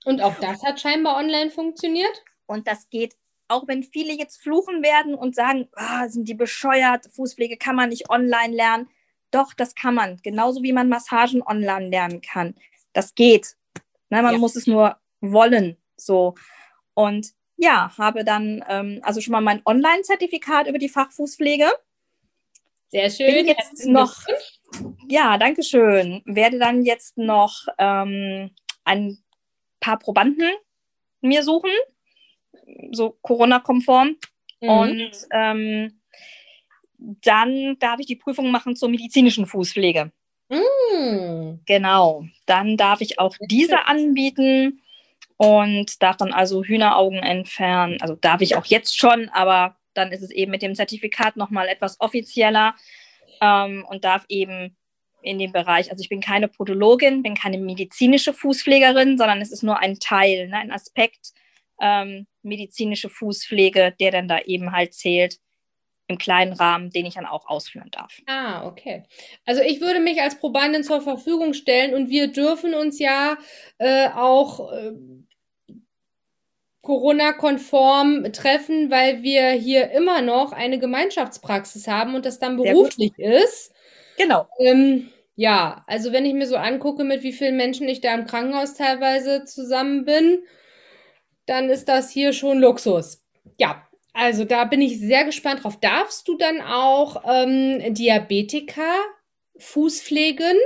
Und 0.04 0.22
auch 0.22 0.34
das 0.40 0.62
hat 0.62 0.80
scheinbar 0.80 1.16
online 1.16 1.50
funktioniert. 1.50 2.24
Und 2.48 2.66
das 2.66 2.88
geht, 2.90 3.16
auch 3.46 3.66
wenn 3.68 3.82
viele 3.82 4.12
jetzt 4.12 4.42
fluchen 4.42 4.82
werden 4.82 5.14
und 5.14 5.34
sagen, 5.34 5.68
ah, 5.74 6.08
sind 6.08 6.28
die 6.28 6.34
bescheuert, 6.34 7.06
Fußpflege 7.14 7.56
kann 7.56 7.76
man 7.76 7.88
nicht 7.90 8.10
online 8.10 8.54
lernen. 8.54 8.88
Doch, 9.30 9.54
das 9.54 9.74
kann 9.74 9.94
man. 9.94 10.16
Genauso 10.22 10.62
wie 10.62 10.72
man 10.72 10.88
Massagen 10.88 11.42
online 11.42 11.88
lernen 11.88 12.20
kann. 12.20 12.54
Das 12.92 13.14
geht. 13.14 13.56
Ne, 14.10 14.22
man 14.22 14.32
Ja. 14.34 14.38
muss 14.38 14.56
es 14.56 14.66
nur 14.66 14.96
wollen. 15.20 15.76
So. 15.96 16.34
Und 16.94 17.32
ja, 17.56 17.92
habe 17.98 18.24
dann 18.24 18.64
ähm, 18.68 19.00
also 19.02 19.20
schon 19.20 19.32
mal 19.32 19.40
mein 19.40 19.62
Online-Zertifikat 19.64 20.66
über 20.68 20.78
die 20.78 20.88
Fachfußpflege. 20.88 21.70
Sehr 22.88 23.10
schön. 23.10 23.34
bin 23.34 23.46
jetzt 23.46 23.84
noch, 23.86 24.14
ja, 25.08 25.36
danke 25.36 25.62
schön. 25.62 26.22
Werde 26.24 26.58
dann 26.58 26.84
jetzt 26.84 27.18
noch 27.18 27.66
ähm, 27.78 28.50
ein 28.84 29.22
paar 29.80 29.98
Probanden 29.98 30.50
mir 31.20 31.42
suchen, 31.42 31.70
so 32.92 33.16
Corona-konform. 33.22 34.16
Mhm. 34.60 34.68
Und 34.68 35.10
ähm, 35.32 36.00
dann 36.98 37.78
darf 37.78 38.00
ich 38.00 38.06
die 38.06 38.16
Prüfung 38.16 38.50
machen 38.50 38.76
zur 38.76 38.88
medizinischen 38.88 39.46
Fußpflege. 39.46 40.10
Mhm. 40.48 41.60
Genau. 41.66 42.24
Dann 42.46 42.76
darf 42.76 43.00
ich 43.00 43.18
auch 43.18 43.36
diese 43.48 43.86
anbieten 43.86 44.82
und 45.36 46.02
darf 46.02 46.16
dann 46.16 46.32
also 46.32 46.64
Hühneraugen 46.64 47.22
entfernen. 47.22 47.98
Also 48.00 48.16
darf 48.16 48.40
ich 48.40 48.56
auch 48.56 48.66
jetzt 48.66 48.98
schon, 48.98 49.28
aber 49.28 49.76
dann 49.94 50.12
ist 50.12 50.22
es 50.22 50.30
eben 50.30 50.50
mit 50.50 50.62
dem 50.62 50.74
Zertifikat 50.74 51.36
nochmal 51.36 51.68
etwas 51.68 52.00
offizieller 52.00 52.74
ähm, 53.40 53.84
und 53.88 54.04
darf 54.04 54.24
eben 54.28 54.76
in 55.22 55.38
dem 55.38 55.52
Bereich, 55.52 55.90
also 55.90 56.00
ich 56.00 56.08
bin 56.08 56.20
keine 56.20 56.48
Podologin, 56.48 57.22
bin 57.22 57.34
keine 57.34 57.58
medizinische 57.58 58.32
Fußpflegerin, 58.32 59.18
sondern 59.18 59.40
es 59.40 59.50
ist 59.50 59.62
nur 59.62 59.78
ein 59.78 59.98
Teil, 59.98 60.48
ne, 60.48 60.58
ein 60.58 60.70
Aspekt 60.70 61.32
ähm, 61.80 62.26
medizinische 62.48 63.08
Fußpflege, 63.10 63.94
der 64.00 64.10
dann 64.10 64.28
da 64.28 64.40
eben 64.40 64.72
halt 64.72 64.94
zählt 64.94 65.38
im 66.08 66.18
kleinen 66.18 66.54
Rahmen, 66.54 66.90
den 66.90 67.06
ich 67.06 67.14
dann 67.14 67.26
auch 67.26 67.46
ausführen 67.48 67.90
darf. 67.90 68.20
Ah, 68.26 68.66
okay. 68.66 69.04
Also 69.44 69.60
ich 69.60 69.80
würde 69.80 70.00
mich 70.00 70.20
als 70.22 70.38
Probandin 70.38 70.82
zur 70.82 71.02
Verfügung 71.02 71.52
stellen 71.52 71.94
und 71.94 72.08
wir 72.08 72.28
dürfen 72.28 72.74
uns 72.74 72.98
ja 72.98 73.36
äh, 73.76 74.08
auch 74.08 74.72
äh, 74.72 74.92
Corona-konform 76.80 78.32
treffen, 78.32 78.90
weil 78.90 79.22
wir 79.22 79.50
hier 79.50 79.90
immer 79.90 80.22
noch 80.22 80.52
eine 80.52 80.78
Gemeinschaftspraxis 80.78 81.86
haben 81.86 82.14
und 82.14 82.24
das 82.24 82.38
dann 82.38 82.56
beruflich 82.56 83.12
ist. 83.18 83.74
Genau. 84.16 84.48
Ähm, 84.58 85.10
ja, 85.36 85.84
also 85.86 86.12
wenn 86.12 86.24
ich 86.24 86.32
mir 86.32 86.46
so 86.46 86.56
angucke, 86.56 87.04
mit 87.04 87.22
wie 87.22 87.32
vielen 87.32 87.58
Menschen 87.58 87.86
ich 87.88 88.00
da 88.00 88.14
im 88.14 88.26
Krankenhaus 88.26 88.74
teilweise 88.74 89.44
zusammen 89.44 90.06
bin, 90.06 90.42
dann 91.48 91.70
ist 91.70 91.88
das 91.88 92.10
hier 92.10 92.32
schon 92.32 92.58
Luxus. 92.60 93.24
Ja, 93.58 93.86
also 94.12 94.44
da 94.44 94.64
bin 94.64 94.82
ich 94.82 94.98
sehr 94.98 95.24
gespannt 95.24 95.64
drauf. 95.64 95.78
Darfst 95.80 96.26
du 96.28 96.36
dann 96.36 96.60
auch 96.60 97.22
ähm, 97.26 97.94
Diabetiker 97.94 98.94
Fußpflegen? 99.58 100.56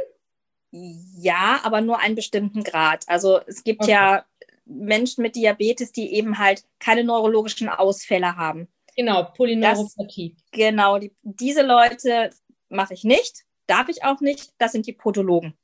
Ja, 0.70 1.60
aber 1.64 1.80
nur 1.82 1.98
einen 1.98 2.14
bestimmten 2.14 2.64
Grad. 2.64 3.04
Also 3.08 3.40
es 3.46 3.62
gibt 3.62 3.82
Okay. 3.82 3.92
ja 3.92 4.24
Menschen 4.64 5.22
mit 5.22 5.36
Diabetes, 5.36 5.92
die 5.92 6.14
eben 6.14 6.38
halt 6.38 6.64
keine 6.78 7.04
neurologischen 7.04 7.68
Ausfälle 7.68 8.36
haben. 8.36 8.68
Genau, 8.96 9.24
Polyneuropathie. 9.24 10.36
Genau, 10.52 10.98
die, 10.98 11.12
diese 11.22 11.62
Leute 11.62 12.30
mache 12.68 12.94
ich 12.94 13.04
nicht, 13.04 13.44
darf 13.66 13.88
ich 13.88 14.04
auch 14.04 14.20
nicht. 14.20 14.52
Das 14.58 14.72
sind 14.72 14.86
die 14.86 14.92
Podologen. 14.92 15.54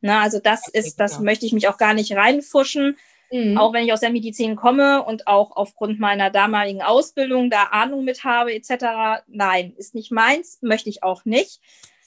Na, 0.00 0.22
also 0.22 0.40
das 0.40 0.66
Okay, 0.68 0.78
ist, 0.80 0.98
das 0.98 1.12
genau. 1.12 1.24
möchte 1.24 1.46
ich 1.46 1.52
mich 1.52 1.68
auch 1.68 1.76
gar 1.76 1.94
nicht 1.94 2.12
reinfuschen, 2.12 2.96
Mhm. 3.32 3.56
auch 3.56 3.72
wenn 3.72 3.84
ich 3.84 3.92
aus 3.92 4.00
der 4.00 4.10
Medizin 4.10 4.56
komme 4.56 5.02
und 5.02 5.26
auch 5.26 5.56
aufgrund 5.56 5.98
meiner 5.98 6.30
damaligen 6.30 6.82
Ausbildung 6.82 7.48
da 7.48 7.64
Ahnung 7.64 8.04
mit 8.04 8.24
habe 8.24 8.52
etc. 8.52 9.22
Nein, 9.26 9.72
ist 9.78 9.94
nicht 9.94 10.10
meins, 10.12 10.58
möchte 10.60 10.90
ich 10.90 11.02
auch 11.02 11.24
nicht. 11.24 11.60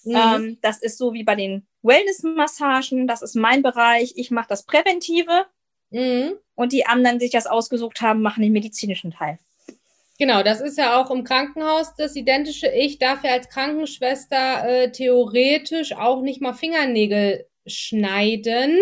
Mhm. 0.03 0.15
Ähm, 0.15 0.57
das 0.61 0.81
ist 0.81 0.99
so 0.99 1.13
wie 1.13 1.23
bei 1.23 1.35
den 1.35 1.65
Wellness-Massagen, 1.81 3.07
das 3.07 3.23
ist 3.23 3.35
mein 3.35 3.63
Bereich. 3.63 4.13
Ich 4.15 4.29
mache 4.29 4.47
das 4.49 4.63
Präventive 4.63 5.45
Mhm. 5.91 6.33
und 6.55 6.73
die 6.73 6.85
anderen, 6.85 7.19
die 7.19 7.25
sich 7.25 7.31
das 7.31 7.47
ausgesucht 7.47 8.01
haben, 8.01 8.21
machen 8.21 8.43
den 8.43 8.51
medizinischen 8.51 9.11
Teil. 9.11 9.39
Genau, 10.17 10.43
das 10.43 10.61
ist 10.61 10.77
ja 10.77 11.01
auch 11.01 11.11
im 11.11 11.23
Krankenhaus 11.23 11.95
das 11.95 12.15
identische. 12.15 12.67
Ich 12.67 12.99
darf 12.99 13.23
ja 13.23 13.31
als 13.31 13.49
Krankenschwester 13.49 14.67
äh, 14.67 14.91
theoretisch 14.91 15.93
auch 15.93 16.21
nicht 16.21 16.41
mal 16.41 16.53
Fingernägel 16.53 17.45
schneiden. 17.67 18.79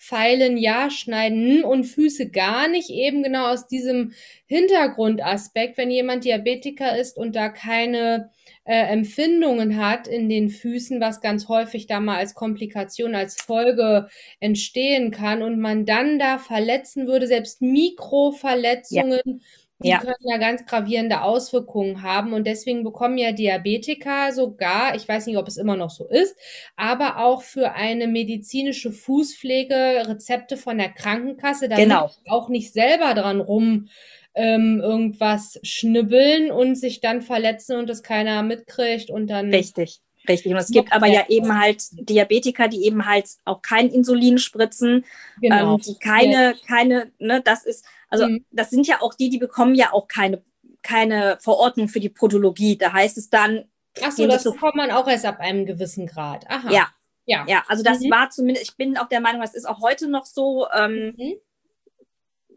Feilen 0.00 0.56
ja, 0.56 0.90
schneiden 0.90 1.64
und 1.64 1.84
Füße 1.84 2.30
gar 2.30 2.68
nicht, 2.68 2.88
eben 2.88 3.24
genau 3.24 3.48
aus 3.48 3.66
diesem 3.66 4.12
Hintergrundaspekt, 4.46 5.76
wenn 5.76 5.90
jemand 5.90 6.24
Diabetiker 6.24 6.96
ist 6.96 7.18
und 7.18 7.34
da 7.34 7.48
keine 7.48 8.30
äh, 8.64 8.92
Empfindungen 8.92 9.76
hat 9.76 10.06
in 10.06 10.28
den 10.28 10.50
Füßen, 10.50 11.00
was 11.00 11.20
ganz 11.20 11.48
häufig 11.48 11.88
da 11.88 11.98
mal 11.98 12.18
als 12.18 12.34
Komplikation, 12.34 13.16
als 13.16 13.42
Folge 13.42 14.08
entstehen 14.38 15.10
kann 15.10 15.42
und 15.42 15.58
man 15.58 15.84
dann 15.84 16.20
da 16.20 16.38
verletzen 16.38 17.08
würde, 17.08 17.26
selbst 17.26 17.60
Mikroverletzungen, 17.60 19.42
die 19.84 19.90
Ja. 19.90 19.98
können 19.98 20.16
ja 20.28 20.38
ganz 20.38 20.66
gravierende 20.66 21.22
Auswirkungen 21.22 22.02
haben 22.02 22.32
und 22.32 22.46
deswegen 22.46 22.84
bekommen 22.84 23.18
ja 23.18 23.32
Diabetiker 23.32 24.32
sogar, 24.32 24.94
ich 24.96 25.08
weiß 25.08 25.26
nicht, 25.26 25.36
ob 25.38 25.48
es 25.48 25.56
immer 25.56 25.76
noch 25.76 25.90
so 25.90 26.08
ist, 26.08 26.36
aber 26.76 27.18
auch 27.18 27.42
für 27.42 27.72
eine 27.72 28.06
medizinische 28.08 28.92
Fußpflege 28.92 30.04
Rezepte 30.08 30.56
von 30.56 30.78
der 30.78 30.90
Krankenkasse, 30.90 31.68
damit 31.68 31.86
Genau. 31.86 32.10
auch 32.28 32.48
nicht 32.48 32.72
selber 32.72 33.14
dran 33.14 33.40
rum 33.40 33.88
ähm, 34.34 34.80
irgendwas 34.82 35.58
schnibbeln 35.62 36.50
und 36.50 36.76
sich 36.76 37.00
dann 37.00 37.22
verletzen 37.22 37.76
und 37.78 37.88
das 37.88 38.02
keiner 38.02 38.42
mitkriegt 38.42 39.10
und 39.10 39.28
dann 39.28 39.48
Richtig, 39.52 40.00
Richtig. 40.28 40.52
Und 40.52 40.58
es 40.58 40.70
gibt 40.70 40.92
aber 40.92 41.06
ja 41.06 41.24
eben 41.28 41.58
halt 41.58 41.84
Diabetiker, 41.92 42.68
die 42.68 42.84
eben 42.84 43.06
halt 43.06 43.28
auch 43.44 43.62
kein 43.62 43.88
Insulin 43.88 44.38
spritzen, 44.38 45.04
genau. 45.40 45.74
ähm, 45.74 45.80
die 45.80 45.98
keine, 45.98 46.52
ja. 46.52 46.54
keine, 46.66 47.12
ne, 47.18 47.40
das 47.40 47.64
ist, 47.64 47.84
also 48.10 48.26
mhm. 48.26 48.44
das 48.50 48.70
sind 48.70 48.86
ja 48.86 49.00
auch 49.00 49.14
die, 49.14 49.30
die 49.30 49.38
bekommen 49.38 49.74
ja 49.74 49.92
auch 49.92 50.08
keine, 50.08 50.42
keine 50.82 51.38
Verordnung 51.40 51.88
für 51.88 52.00
die 52.00 52.08
Podologie. 52.08 52.76
Da 52.76 52.92
heißt 52.92 53.16
es 53.18 53.30
dann. 53.30 53.64
Ach 54.02 54.12
so, 54.12 54.26
das 54.26 54.44
bekommt 54.44 54.76
man 54.76 54.90
auch 54.90 55.08
erst 55.08 55.24
ab 55.24 55.40
einem 55.40 55.66
gewissen 55.66 56.06
Grad. 56.06 56.48
Aha. 56.48 56.70
Ja. 56.70 56.88
Ja. 57.28 57.44
ja, 57.46 57.62
also 57.68 57.82
das 57.82 58.00
mhm. 58.00 58.10
war 58.10 58.30
zumindest, 58.30 58.70
ich 58.70 58.76
bin 58.78 58.96
auch 58.96 59.08
der 59.08 59.20
Meinung, 59.20 59.42
das 59.42 59.54
ist 59.54 59.68
auch 59.68 59.82
heute 59.82 60.08
noch 60.08 60.24
so. 60.24 60.66
Ähm, 60.74 61.14
mhm. 61.18 61.34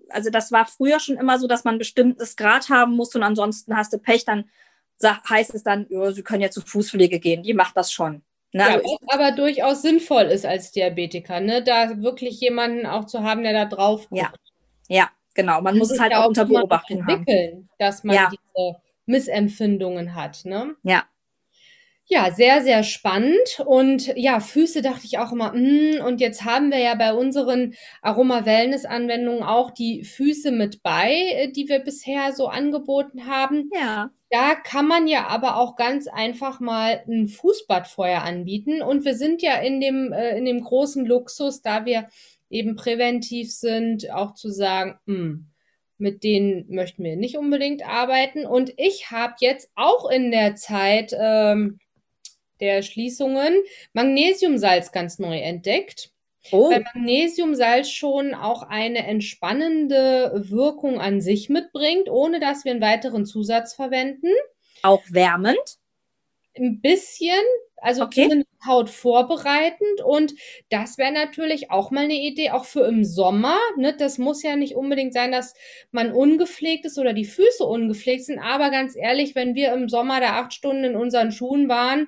Also 0.07 0.29
das 0.29 0.51
war 0.53 0.65
früher 0.65 1.01
schon 1.01 1.17
immer 1.17 1.39
so, 1.39 1.47
dass 1.47 1.65
man 1.65 1.75
ein 1.75 1.79
bestimmtes 1.79 2.37
Grad 2.37 2.69
haben 2.69 2.95
muss 2.95 3.13
und 3.13 3.23
ansonsten 3.23 3.75
hast 3.75 3.91
du 3.91 3.97
Pech, 3.97 4.23
dann 4.23 4.49
heißt 5.03 5.53
es 5.53 5.63
dann, 5.63 5.85
ja, 5.89 6.11
sie 6.11 6.23
können 6.23 6.41
ja 6.41 6.49
zur 6.49 6.63
Fußpflege 6.63 7.19
gehen, 7.19 7.43
die 7.43 7.53
macht 7.53 7.77
das 7.77 7.91
schon. 7.91 8.21
Ne? 8.53 8.63
Ja, 8.63 8.81
was 8.83 9.13
aber 9.13 9.31
durchaus 9.31 9.81
sinnvoll 9.81 10.23
ist 10.23 10.45
als 10.45 10.71
Diabetiker, 10.71 11.39
ne? 11.39 11.63
da 11.63 12.01
wirklich 12.01 12.39
jemanden 12.41 12.85
auch 12.85 13.05
zu 13.05 13.23
haben, 13.23 13.43
der 13.43 13.53
da 13.53 13.65
drauf 13.65 14.09
guckt. 14.09 14.21
Ja, 14.21 14.31
ja 14.89 15.09
genau. 15.33 15.61
Man 15.61 15.75
das 15.75 15.79
muss 15.79 15.91
es 15.91 15.99
halt 15.99 16.13
auch 16.13 16.27
unter 16.27 16.45
Beobachtung 16.45 16.99
entwickeln, 16.99 17.51
haben. 17.51 17.69
dass 17.79 18.03
man 18.03 18.15
ja. 18.15 18.29
diese 18.29 18.75
Missempfindungen 19.05 20.15
hat. 20.15 20.43
Ne? 20.43 20.75
Ja. 20.83 21.05
Ja, 22.13 22.29
sehr, 22.29 22.61
sehr 22.61 22.83
spannend. 22.83 23.63
Und 23.65 24.07
ja, 24.17 24.41
Füße 24.41 24.81
dachte 24.81 25.05
ich 25.05 25.17
auch 25.17 25.31
immer, 25.31 25.53
mm, 25.53 26.05
und 26.05 26.19
jetzt 26.19 26.43
haben 26.43 26.69
wir 26.69 26.79
ja 26.79 26.93
bei 26.95 27.13
unseren 27.13 27.73
Aroma-Wellness-Anwendungen 28.01 29.43
auch 29.43 29.71
die 29.71 30.03
Füße 30.03 30.51
mit 30.51 30.83
bei, 30.83 31.13
äh, 31.13 31.51
die 31.53 31.69
wir 31.69 31.79
bisher 31.79 32.33
so 32.33 32.47
angeboten 32.47 33.27
haben. 33.27 33.69
Ja. 33.73 34.11
Da 34.29 34.55
kann 34.55 34.89
man 34.89 35.07
ja 35.07 35.27
aber 35.27 35.55
auch 35.55 35.77
ganz 35.77 36.09
einfach 36.09 36.59
mal 36.59 37.01
ein 37.07 37.29
Fußbadfeuer 37.29 38.21
anbieten. 38.21 38.81
Und 38.81 39.05
wir 39.05 39.15
sind 39.15 39.41
ja 39.41 39.61
in 39.61 39.79
dem, 39.79 40.11
äh, 40.11 40.37
in 40.37 40.43
dem 40.43 40.65
großen 40.65 41.05
Luxus, 41.05 41.61
da 41.61 41.85
wir 41.85 42.09
eben 42.49 42.75
präventiv 42.75 43.53
sind, 43.53 44.11
auch 44.11 44.33
zu 44.33 44.49
sagen, 44.49 44.99
mh, 45.05 45.15
hm, 45.15 45.47
mit 45.97 46.25
denen 46.25 46.65
möchten 46.67 47.05
wir 47.05 47.15
nicht 47.15 47.37
unbedingt 47.37 47.87
arbeiten. 47.87 48.45
Und 48.45 48.73
ich 48.75 49.11
habe 49.11 49.35
jetzt 49.39 49.71
auch 49.75 50.09
in 50.09 50.31
der 50.31 50.55
Zeit 50.55 51.15
ähm, 51.17 51.79
der 52.61 52.81
Schließungen 52.83 53.55
Magnesiumsalz 53.93 54.91
ganz 54.91 55.19
neu 55.19 55.37
entdeckt. 55.39 56.11
Oh. 56.51 56.71
Weil 56.71 56.83
Magnesiumsalz 56.95 57.89
schon 57.89 58.33
auch 58.33 58.63
eine 58.63 59.05
entspannende 59.05 60.31
Wirkung 60.49 60.99
an 60.99 61.21
sich 61.21 61.49
mitbringt, 61.49 62.09
ohne 62.09 62.39
dass 62.39 62.65
wir 62.65 62.71
einen 62.71 62.81
weiteren 62.81 63.25
Zusatz 63.25 63.75
verwenden. 63.75 64.29
Auch 64.81 65.03
wärmend? 65.09 65.77
Ein 66.57 66.81
bisschen, 66.81 67.39
also 67.77 68.03
okay. 68.03 68.43
Haut 68.65 68.89
vorbereitend. 68.89 70.01
Und 70.03 70.33
das 70.69 70.97
wäre 70.97 71.11
natürlich 71.11 71.71
auch 71.71 71.91
mal 71.91 72.03
eine 72.03 72.15
Idee, 72.15 72.51
auch 72.51 72.65
für 72.65 72.85
im 72.85 73.05
Sommer. 73.05 73.57
Ne? 73.77 73.95
Das 73.97 74.17
muss 74.17 74.43
ja 74.43 74.55
nicht 74.55 74.75
unbedingt 74.75 75.13
sein, 75.13 75.31
dass 75.31 75.53
man 75.91 76.11
ungepflegt 76.11 76.85
ist 76.85 76.97
oder 76.97 77.13
die 77.13 77.25
Füße 77.25 77.63
ungepflegt 77.63 78.25
sind. 78.25 78.39
Aber 78.39 78.71
ganz 78.71 78.95
ehrlich, 78.95 79.35
wenn 79.35 79.55
wir 79.55 79.73
im 79.73 79.89
Sommer 79.89 80.19
da 80.19 80.41
acht 80.41 80.53
Stunden 80.53 80.83
in 80.83 80.95
unseren 80.95 81.31
Schuhen 81.31 81.69
waren, 81.69 82.07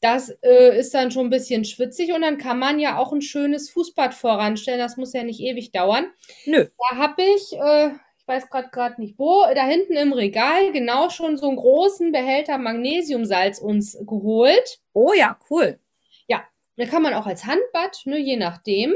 das 0.00 0.30
äh, 0.42 0.78
ist 0.78 0.94
dann 0.94 1.10
schon 1.10 1.26
ein 1.26 1.30
bisschen 1.30 1.64
schwitzig 1.64 2.12
und 2.12 2.22
dann 2.22 2.38
kann 2.38 2.58
man 2.58 2.78
ja 2.78 2.98
auch 2.98 3.12
ein 3.12 3.22
schönes 3.22 3.70
Fußbad 3.70 4.14
voranstellen. 4.14 4.78
Das 4.78 4.96
muss 4.96 5.12
ja 5.12 5.22
nicht 5.22 5.40
ewig 5.40 5.72
dauern. 5.72 6.06
Nö. 6.44 6.66
Da 6.90 6.96
habe 6.96 7.22
ich, 7.22 7.52
äh, 7.54 7.88
ich 8.18 8.28
weiß 8.28 8.50
gerade 8.50 8.68
gerade 8.70 9.00
nicht 9.00 9.18
wo, 9.18 9.44
da 9.54 9.64
hinten 9.64 9.94
im 9.94 10.12
Regal 10.12 10.72
genau 10.72 11.08
schon 11.08 11.36
so 11.36 11.48
einen 11.48 11.56
großen 11.56 12.12
Behälter 12.12 12.58
Magnesiumsalz 12.58 13.58
uns 13.58 13.96
geholt. 14.06 14.80
Oh 14.92 15.12
ja, 15.14 15.38
cool. 15.50 15.78
Ja, 16.26 16.44
da 16.76 16.84
kann 16.84 17.02
man 17.02 17.14
auch 17.14 17.26
als 17.26 17.46
Handbad, 17.46 18.02
ne, 18.04 18.18
je 18.18 18.36
nachdem. 18.36 18.94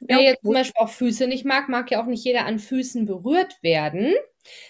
Wer 0.00 0.22
ja, 0.22 0.30
jetzt 0.30 0.42
zum 0.42 0.54
Beispiel 0.54 0.82
auch 0.82 0.88
Füße 0.88 1.26
nicht 1.26 1.44
mag, 1.44 1.68
mag 1.68 1.90
ja 1.90 2.02
auch 2.02 2.06
nicht 2.06 2.24
jeder 2.24 2.46
an 2.46 2.58
Füßen 2.58 3.04
berührt 3.04 3.62
werden. 3.62 4.14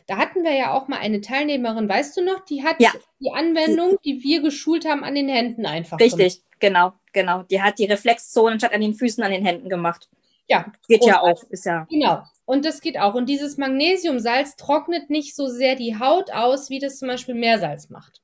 Da 0.06 0.16
hatten 0.16 0.42
wir 0.42 0.52
ja 0.52 0.74
auch 0.74 0.88
mal 0.88 0.98
eine 0.98 1.20
Teilnehmerin, 1.20 1.88
weißt 1.88 2.16
du 2.16 2.24
noch, 2.24 2.44
die 2.44 2.62
hat 2.64 2.80
ja. 2.80 2.92
die 3.20 3.30
Anwendung, 3.30 3.98
die 4.04 4.22
wir 4.22 4.42
geschult 4.42 4.84
haben, 4.84 5.04
an 5.04 5.14
den 5.14 5.28
Händen 5.28 5.66
einfach 5.66 5.98
Richtig, 5.98 6.42
gemacht. 6.42 6.60
genau, 6.60 6.92
genau. 7.12 7.42
Die 7.44 7.62
hat 7.62 7.78
die 7.78 7.86
Reflexzone 7.86 8.58
statt 8.58 8.74
an 8.74 8.80
den 8.80 8.94
Füßen 8.94 9.22
an 9.22 9.30
den 9.30 9.44
Händen 9.44 9.68
gemacht. 9.68 10.08
Ja. 10.48 10.72
Geht 10.88 11.04
ja 11.04 11.20
auch, 11.20 11.42
ist 11.50 11.64
ja. 11.64 11.86
Genau. 11.88 12.22
Und 12.44 12.64
das 12.64 12.80
geht 12.80 12.98
auch. 12.98 13.14
Und 13.14 13.28
dieses 13.28 13.56
Magnesiumsalz 13.56 14.56
trocknet 14.56 15.08
nicht 15.08 15.36
so 15.36 15.46
sehr 15.46 15.76
die 15.76 15.98
Haut 16.00 16.32
aus, 16.32 16.68
wie 16.68 16.80
das 16.80 16.98
zum 16.98 17.06
Beispiel 17.06 17.36
Meersalz 17.36 17.90
macht. 17.90 18.20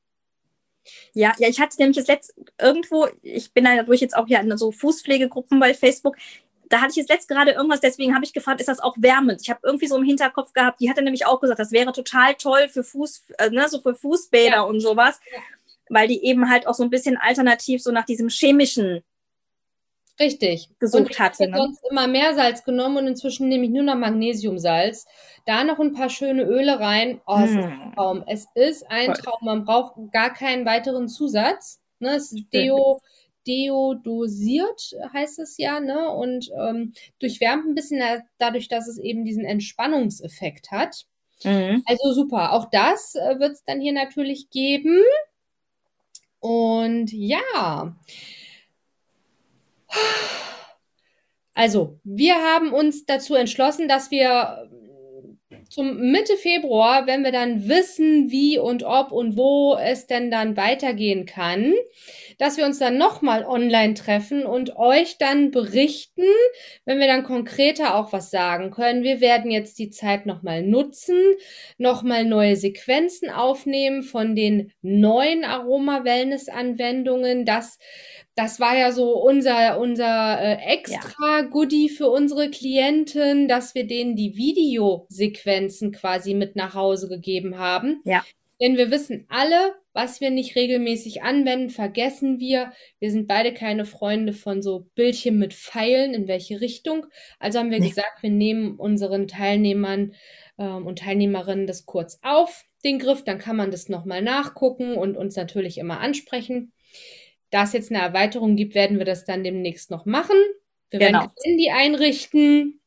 Ja, 1.12 1.34
ja, 1.38 1.48
ich 1.48 1.60
hatte 1.60 1.76
nämlich 1.78 1.96
das 1.96 2.06
letzte 2.06 2.34
irgendwo, 2.60 3.06
ich 3.22 3.52
bin 3.52 3.64
dadurch 3.64 4.00
jetzt 4.00 4.16
auch 4.16 4.28
ja 4.28 4.40
in 4.40 4.56
so 4.56 4.72
Fußpflegegruppen 4.72 5.58
bei 5.60 5.74
Facebook 5.74 6.16
da 6.68 6.80
hatte 6.80 6.90
ich 6.90 6.96
jetzt 6.96 7.10
letzt 7.10 7.28
gerade 7.28 7.52
irgendwas, 7.52 7.80
deswegen 7.80 8.14
habe 8.14 8.24
ich 8.24 8.32
gefragt, 8.32 8.60
ist 8.60 8.68
das 8.68 8.80
auch 8.80 8.96
wärmend? 8.98 9.40
Ich 9.42 9.50
habe 9.50 9.60
irgendwie 9.62 9.86
so 9.86 9.96
im 9.96 10.04
Hinterkopf 10.04 10.52
gehabt, 10.52 10.80
die 10.80 10.90
hatte 10.90 11.02
nämlich 11.02 11.26
auch 11.26 11.40
gesagt, 11.40 11.60
das 11.60 11.72
wäre 11.72 11.92
total 11.92 12.34
toll 12.34 12.68
für 12.68 12.82
Fuß, 12.82 13.24
äh, 13.38 13.50
ne, 13.50 13.68
so 13.68 13.80
für 13.80 13.94
Fußbäder 13.94 14.56
ja. 14.56 14.62
und 14.62 14.80
sowas, 14.80 15.20
ja. 15.32 15.40
weil 15.88 16.08
die 16.08 16.24
eben 16.24 16.50
halt 16.50 16.66
auch 16.66 16.74
so 16.74 16.82
ein 16.82 16.90
bisschen 16.90 17.16
alternativ 17.16 17.82
so 17.82 17.92
nach 17.92 18.04
diesem 18.04 18.28
chemischen 18.28 19.02
Richtig. 20.18 20.70
gesucht 20.78 21.02
und 21.02 21.10
ich 21.10 21.20
hatte. 21.20 21.48
Ne? 21.48 21.56
sonst 21.56 21.84
immer 21.90 22.06
mehr 22.06 22.34
Salz 22.34 22.64
genommen 22.64 22.96
und 22.96 23.06
inzwischen 23.06 23.48
nehme 23.48 23.64
ich 23.64 23.70
nur 23.70 23.82
noch 23.82 23.96
Magnesiumsalz. 23.96 25.06
Da 25.44 25.62
noch 25.62 25.78
ein 25.78 25.92
paar 25.92 26.08
schöne 26.08 26.42
Öle 26.42 26.80
rein. 26.80 27.20
Oh, 27.26 27.38
es 27.44 27.50
hm. 27.50 27.58
ist 27.58 27.64
ein 27.64 27.92
Traum. 27.94 28.24
Es 28.26 28.46
ist 28.54 28.90
ein 28.90 29.14
Traum. 29.14 29.38
Man 29.42 29.64
braucht 29.64 29.94
gar 30.12 30.32
keinen 30.32 30.64
weiteren 30.64 31.08
Zusatz. 31.08 31.80
Ne, 31.98 32.16
es 32.16 32.32
ist 32.32 32.52
Deo, 32.52 33.00
deodosiert, 33.46 34.94
heißt 35.12 35.38
es 35.38 35.56
ja, 35.58 35.80
ne? 35.80 36.10
Und 36.10 36.50
ähm, 36.58 36.92
durchwärmt 37.18 37.66
ein 37.66 37.74
bisschen 37.74 38.02
dadurch, 38.38 38.68
dass 38.68 38.88
es 38.88 38.98
eben 38.98 39.24
diesen 39.24 39.44
Entspannungseffekt 39.44 40.70
hat. 40.70 41.06
Mhm. 41.44 41.82
Also 41.86 42.12
super. 42.12 42.52
Auch 42.52 42.70
das 42.70 43.14
äh, 43.14 43.38
wird 43.38 43.52
es 43.52 43.64
dann 43.64 43.80
hier 43.80 43.92
natürlich 43.92 44.50
geben. 44.50 45.02
Und 46.40 47.12
ja. 47.12 47.96
Also, 51.54 51.98
wir 52.04 52.34
haben 52.34 52.72
uns 52.72 53.06
dazu 53.06 53.34
entschlossen, 53.34 53.88
dass 53.88 54.10
wir 54.10 54.68
zum 55.68 56.10
Mitte 56.10 56.36
Februar, 56.36 57.06
wenn 57.06 57.24
wir 57.24 57.32
dann 57.32 57.68
wissen, 57.68 58.30
wie 58.30 58.58
und 58.58 58.84
ob 58.84 59.10
und 59.10 59.36
wo 59.36 59.74
es 59.74 60.06
denn 60.06 60.30
dann 60.30 60.56
weitergehen 60.56 61.26
kann, 61.26 61.72
dass 62.38 62.56
wir 62.56 62.66
uns 62.66 62.78
dann 62.78 62.98
nochmal 62.98 63.44
online 63.44 63.94
treffen 63.94 64.46
und 64.46 64.76
euch 64.76 65.18
dann 65.18 65.50
berichten, 65.50 66.24
wenn 66.84 66.98
wir 66.98 67.06
dann 67.06 67.24
konkreter 67.24 67.96
auch 67.96 68.12
was 68.12 68.30
sagen 68.30 68.70
können. 68.70 69.02
Wir 69.02 69.20
werden 69.20 69.50
jetzt 69.50 69.78
die 69.78 69.90
Zeit 69.90 70.26
nochmal 70.26 70.62
nutzen, 70.62 71.18
nochmal 71.78 72.24
neue 72.24 72.56
Sequenzen 72.56 73.30
aufnehmen 73.30 74.02
von 74.02 74.34
den 74.34 74.72
neuen 74.82 75.44
Aroma-Wellness-Anwendungen. 75.44 77.44
Das 77.44 77.78
das 78.36 78.60
war 78.60 78.76
ja 78.76 78.92
so 78.92 79.14
unser, 79.14 79.80
unser 79.80 80.38
äh, 80.38 80.74
extra 80.74 81.40
Goodie 81.50 81.88
für 81.88 82.10
unsere 82.10 82.50
Klienten, 82.50 83.48
dass 83.48 83.74
wir 83.74 83.86
denen 83.86 84.14
die 84.14 84.36
Videosequenzen 84.36 85.90
quasi 85.90 86.34
mit 86.34 86.54
nach 86.54 86.74
Hause 86.74 87.08
gegeben 87.08 87.58
haben. 87.58 88.02
Ja. 88.04 88.22
Denn 88.60 88.76
wir 88.76 88.90
wissen 88.90 89.26
alle, 89.28 89.74
was 89.92 90.20
wir 90.20 90.30
nicht 90.30 90.56
regelmäßig 90.56 91.22
anwenden, 91.22 91.70
vergessen 91.70 92.38
wir. 92.38 92.72
Wir 92.98 93.10
sind 93.10 93.26
beide 93.26 93.52
keine 93.52 93.84
Freunde 93.84 94.32
von 94.32 94.62
so 94.62 94.88
Bildchen 94.94 95.38
mit 95.38 95.52
Pfeilen, 95.52 96.14
in 96.14 96.26
welche 96.26 96.60
Richtung. 96.60 97.06
Also 97.38 97.58
haben 97.58 97.70
wir 97.70 97.80
nee. 97.80 97.88
gesagt, 97.88 98.22
wir 98.22 98.30
nehmen 98.30 98.76
unseren 98.76 99.28
Teilnehmern 99.28 100.14
ähm, 100.58 100.86
und 100.86 101.00
Teilnehmerinnen 101.00 101.66
das 101.66 101.86
kurz 101.86 102.18
auf, 102.22 102.64
den 102.84 102.98
Griff, 102.98 103.24
dann 103.24 103.38
kann 103.38 103.56
man 103.56 103.70
das 103.70 103.88
nochmal 103.88 104.22
nachgucken 104.22 104.96
und 104.96 105.16
uns 105.16 105.36
natürlich 105.36 105.78
immer 105.78 106.00
ansprechen. 106.00 106.72
Da 107.50 107.64
es 107.64 107.72
jetzt 107.72 107.90
eine 107.90 108.00
Erweiterung 108.00 108.56
gibt, 108.56 108.74
werden 108.74 108.98
wir 108.98 109.04
das 109.04 109.24
dann 109.24 109.44
demnächst 109.44 109.90
noch 109.90 110.06
machen. 110.06 110.36
Wir 110.90 111.00
genau. 111.00 111.20
werden 111.20 111.30
Handy 111.42 111.70
einrichten 111.70 112.80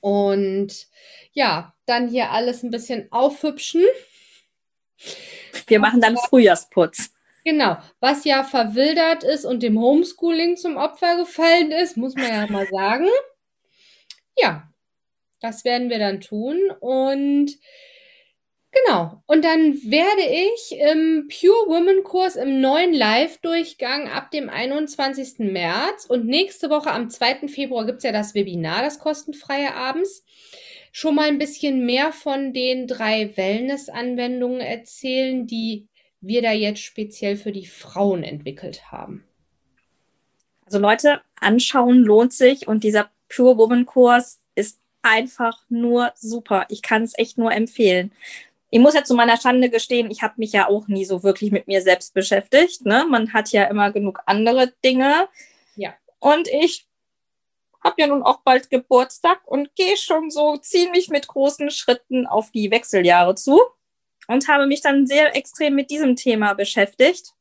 und 0.00 0.88
ja, 1.32 1.74
dann 1.86 2.08
hier 2.08 2.30
alles 2.30 2.62
ein 2.62 2.70
bisschen 2.70 3.10
aufhübschen. 3.12 3.82
Wir 5.66 5.78
machen 5.80 6.00
dann 6.00 6.16
Frühjahrsputz. 6.16 7.10
Genau, 7.44 7.76
was 8.00 8.24
ja 8.24 8.42
verwildert 8.42 9.22
ist 9.22 9.44
und 9.44 9.62
dem 9.62 9.78
Homeschooling 9.78 10.56
zum 10.56 10.76
Opfer 10.76 11.16
gefallen 11.16 11.72
ist, 11.72 11.96
muss 11.96 12.14
man 12.14 12.28
ja 12.28 12.46
mal 12.50 12.66
sagen. 12.70 13.08
Ja, 14.36 14.68
das 15.40 15.64
werden 15.64 15.90
wir 15.90 15.98
dann 15.98 16.20
tun 16.20 16.58
und 16.80 17.56
Genau. 18.74 19.22
Und 19.26 19.44
dann 19.44 19.74
werde 19.84 20.22
ich 20.22 20.76
im 20.78 21.28
Pure 21.28 21.68
Women 21.68 22.02
Kurs 22.02 22.36
im 22.36 22.60
neuen 22.60 22.92
Live-Durchgang 22.92 24.08
ab 24.08 24.30
dem 24.30 24.48
21. 24.48 25.38
März 25.38 26.06
und 26.06 26.26
nächste 26.26 26.70
Woche 26.70 26.90
am 26.90 27.08
2. 27.08 27.46
Februar 27.48 27.86
gibt's 27.86 28.04
ja 28.04 28.10
das 28.10 28.34
Webinar, 28.34 28.82
das 28.82 28.98
kostenfreie 28.98 29.74
abends, 29.74 30.24
schon 30.96 31.16
mal 31.16 31.26
ein 31.26 31.38
bisschen 31.38 31.84
mehr 31.84 32.12
von 32.12 32.52
den 32.52 32.86
drei 32.86 33.36
Wellness-Anwendungen 33.36 34.60
erzählen, 34.60 35.44
die 35.44 35.88
wir 36.20 36.40
da 36.40 36.52
jetzt 36.52 36.82
speziell 36.82 37.36
für 37.36 37.50
die 37.50 37.66
Frauen 37.66 38.22
entwickelt 38.22 38.92
haben. 38.92 39.24
Also 40.64 40.78
Leute, 40.78 41.20
anschauen 41.34 41.98
lohnt 41.98 42.32
sich 42.32 42.68
und 42.68 42.84
dieser 42.84 43.10
Pure 43.28 43.58
Woman 43.58 43.86
Kurs 43.86 44.40
ist 44.54 44.78
einfach 45.02 45.64
nur 45.68 46.12
super. 46.14 46.64
Ich 46.68 46.80
kann 46.80 47.02
es 47.02 47.18
echt 47.18 47.38
nur 47.38 47.50
empfehlen. 47.50 48.12
Ich 48.70 48.78
muss 48.78 48.94
ja 48.94 49.02
zu 49.02 49.14
meiner 49.14 49.36
Schande 49.36 49.70
gestehen, 49.70 50.12
ich 50.12 50.22
habe 50.22 50.34
mich 50.36 50.52
ja 50.52 50.68
auch 50.68 50.86
nie 50.86 51.04
so 51.04 51.24
wirklich 51.24 51.50
mit 51.50 51.66
mir 51.66 51.82
selbst 51.82 52.14
beschäftigt. 52.14 52.86
Ne? 52.86 53.04
Man 53.10 53.32
hat 53.32 53.50
ja 53.50 53.64
immer 53.64 53.90
genug 53.90 54.20
andere 54.26 54.72
Dinge. 54.84 55.26
Ja. 55.74 55.92
Und 56.20 56.46
ich 56.46 56.86
habe 57.84 57.96
ja 57.98 58.06
nun 58.06 58.22
auch 58.22 58.40
bald 58.42 58.70
Geburtstag 58.70 59.40
und 59.44 59.74
gehe 59.76 59.96
schon 59.96 60.30
so 60.30 60.56
ziemlich 60.56 61.10
mit 61.10 61.28
großen 61.28 61.70
Schritten 61.70 62.26
auf 62.26 62.50
die 62.50 62.70
Wechseljahre 62.70 63.34
zu 63.34 63.60
und 64.26 64.48
habe 64.48 64.66
mich 64.66 64.80
dann 64.80 65.06
sehr 65.06 65.36
extrem 65.36 65.74
mit 65.74 65.90
diesem 65.90 66.16
Thema 66.16 66.54
beschäftigt. 66.54 67.34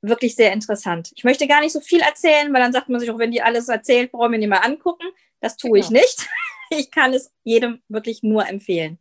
Wirklich 0.00 0.34
sehr 0.34 0.52
interessant. 0.52 1.12
Ich 1.14 1.22
möchte 1.22 1.46
gar 1.46 1.60
nicht 1.60 1.72
so 1.72 1.80
viel 1.80 2.00
erzählen, 2.00 2.52
weil 2.52 2.60
dann 2.60 2.72
sagt 2.72 2.88
man 2.88 2.98
sich 2.98 3.10
auch, 3.10 3.18
wenn 3.18 3.30
die 3.30 3.40
alles 3.40 3.68
erzählt, 3.68 4.10
brauchen 4.10 4.32
wir 4.32 4.40
die 4.40 4.48
mal 4.48 4.56
angucken. 4.58 5.06
Das 5.40 5.56
tue 5.56 5.80
genau. 5.80 5.84
ich 5.84 5.90
nicht. 5.90 6.28
Ich 6.74 6.90
kann 6.90 7.12
es 7.12 7.30
jedem 7.44 7.82
wirklich 7.88 8.22
nur 8.22 8.48
empfehlen. 8.48 8.98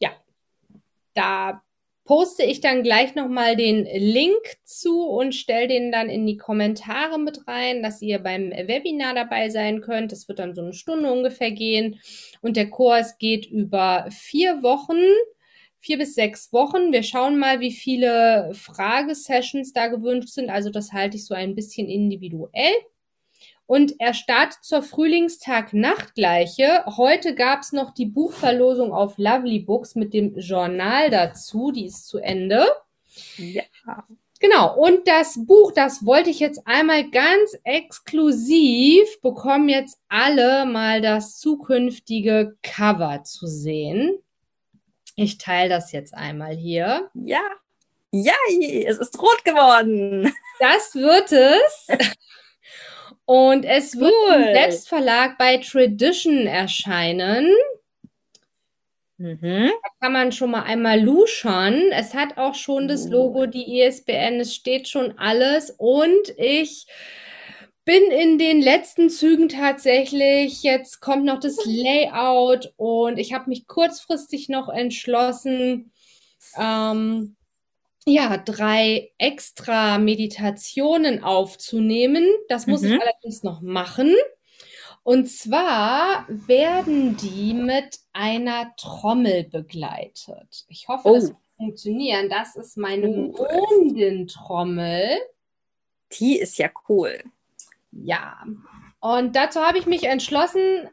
Ja, 0.00 0.10
da 1.14 1.62
poste 2.10 2.42
ich 2.42 2.60
dann 2.60 2.82
gleich 2.82 3.14
nochmal 3.14 3.54
den 3.54 3.84
Link 3.84 4.56
zu 4.64 5.06
und 5.06 5.32
stelle 5.32 5.68
den 5.68 5.92
dann 5.92 6.10
in 6.10 6.26
die 6.26 6.36
Kommentare 6.36 7.20
mit 7.20 7.46
rein, 7.46 7.84
dass 7.84 8.02
ihr 8.02 8.18
beim 8.18 8.50
Webinar 8.50 9.14
dabei 9.14 9.48
sein 9.48 9.80
könnt. 9.80 10.10
Das 10.10 10.26
wird 10.26 10.40
dann 10.40 10.52
so 10.52 10.60
eine 10.60 10.72
Stunde 10.72 11.12
ungefähr 11.12 11.52
gehen. 11.52 12.00
Und 12.40 12.56
der 12.56 12.68
Kurs 12.68 13.16
geht 13.18 13.46
über 13.46 14.08
vier 14.10 14.60
Wochen 14.64 14.98
vier 15.78 15.98
bis 15.98 16.16
sechs 16.16 16.52
Wochen. 16.52 16.92
Wir 16.92 17.04
schauen 17.04 17.38
mal, 17.38 17.60
wie 17.60 17.70
viele 17.70 18.50
Fragesessions 18.54 19.72
da 19.72 19.86
gewünscht 19.86 20.30
sind. 20.30 20.50
Also 20.50 20.68
das 20.70 20.92
halte 20.92 21.16
ich 21.16 21.26
so 21.26 21.34
ein 21.34 21.54
bisschen 21.54 21.86
individuell. 21.86 22.74
Und 23.70 24.00
er 24.00 24.14
startet 24.14 24.64
zur 24.64 24.82
Frühlingstag-Nachtgleiche. 24.82 26.86
Heute 26.96 27.36
gab 27.36 27.60
es 27.60 27.70
noch 27.70 27.94
die 27.94 28.06
Buchverlosung 28.06 28.92
auf 28.92 29.16
Lovely 29.16 29.60
Books 29.60 29.94
mit 29.94 30.12
dem 30.12 30.36
Journal 30.36 31.08
dazu. 31.08 31.70
Die 31.70 31.84
ist 31.84 32.08
zu 32.08 32.18
Ende. 32.18 32.66
Ja. 33.36 33.62
Genau, 34.40 34.76
und 34.76 35.06
das 35.06 35.38
Buch, 35.46 35.70
das 35.70 36.04
wollte 36.04 36.30
ich 36.30 36.40
jetzt 36.40 36.66
einmal 36.66 37.08
ganz 37.10 37.56
exklusiv, 37.62 39.20
bekommen 39.22 39.68
jetzt 39.68 40.00
alle 40.08 40.66
mal 40.66 41.00
das 41.00 41.38
zukünftige 41.38 42.56
Cover 42.64 43.22
zu 43.22 43.46
sehen. 43.46 44.18
Ich 45.14 45.38
teile 45.38 45.68
das 45.68 45.92
jetzt 45.92 46.12
einmal 46.12 46.56
hier. 46.56 47.08
Ja. 47.14 47.42
Ja, 48.10 48.34
es 48.50 48.98
ist 48.98 49.22
rot 49.22 49.44
geworden. 49.44 50.34
Das 50.58 50.96
wird 50.96 51.30
es. 51.30 51.86
Und 53.30 53.64
es 53.64 53.96
wird 53.96 54.12
cool. 54.26 54.34
im 54.34 54.54
Selbstverlag 54.54 55.38
bei 55.38 55.58
Tradition 55.58 56.48
erscheinen. 56.48 57.48
Mhm. 59.18 59.70
Da 59.70 59.88
kann 60.00 60.12
man 60.12 60.32
schon 60.32 60.50
mal 60.50 60.64
einmal 60.64 61.00
luschern. 61.00 61.92
Es 61.92 62.12
hat 62.12 62.38
auch 62.38 62.56
schon 62.56 62.88
das 62.88 63.06
uh. 63.06 63.10
Logo, 63.10 63.46
die 63.46 63.82
ISBN, 63.82 64.40
es 64.40 64.52
steht 64.56 64.88
schon 64.88 65.16
alles. 65.16 65.72
Und 65.78 66.34
ich 66.38 66.88
bin 67.84 68.02
in 68.10 68.38
den 68.38 68.60
letzten 68.60 69.10
Zügen 69.10 69.48
tatsächlich. 69.48 70.64
Jetzt 70.64 70.98
kommt 70.98 71.24
noch 71.24 71.38
das 71.38 71.56
Layout 71.64 72.72
und 72.78 73.16
ich 73.16 73.32
habe 73.32 73.48
mich 73.48 73.68
kurzfristig 73.68 74.48
noch 74.48 74.68
entschlossen, 74.68 75.92
ähm, 76.58 77.36
ja, 78.06 78.38
drei 78.38 79.12
extra 79.18 79.98
Meditationen 79.98 81.22
aufzunehmen. 81.22 82.26
Das 82.48 82.66
muss 82.66 82.80
mhm. 82.82 82.94
ich 82.94 83.02
allerdings 83.02 83.42
noch 83.42 83.60
machen. 83.60 84.14
Und 85.02 85.30
zwar 85.30 86.26
werden 86.28 87.16
die 87.16 87.54
mit 87.54 88.00
einer 88.12 88.74
Trommel 88.76 89.44
begleitet. 89.44 90.66
Ich 90.68 90.88
hoffe, 90.88 91.08
oh. 91.08 91.14
das 91.14 91.28
wird 91.28 91.38
funktionieren. 91.56 92.28
Das 92.28 92.56
ist 92.56 92.76
meine 92.76 93.08
Mondin-Trommel. 93.08 95.18
Die 96.12 96.38
ist 96.38 96.58
ja 96.58 96.68
cool. 96.88 97.22
Ja, 97.92 98.44
und 99.00 99.34
dazu 99.34 99.60
habe 99.60 99.78
ich 99.78 99.86
mich 99.86 100.04
entschlossen, 100.04 100.88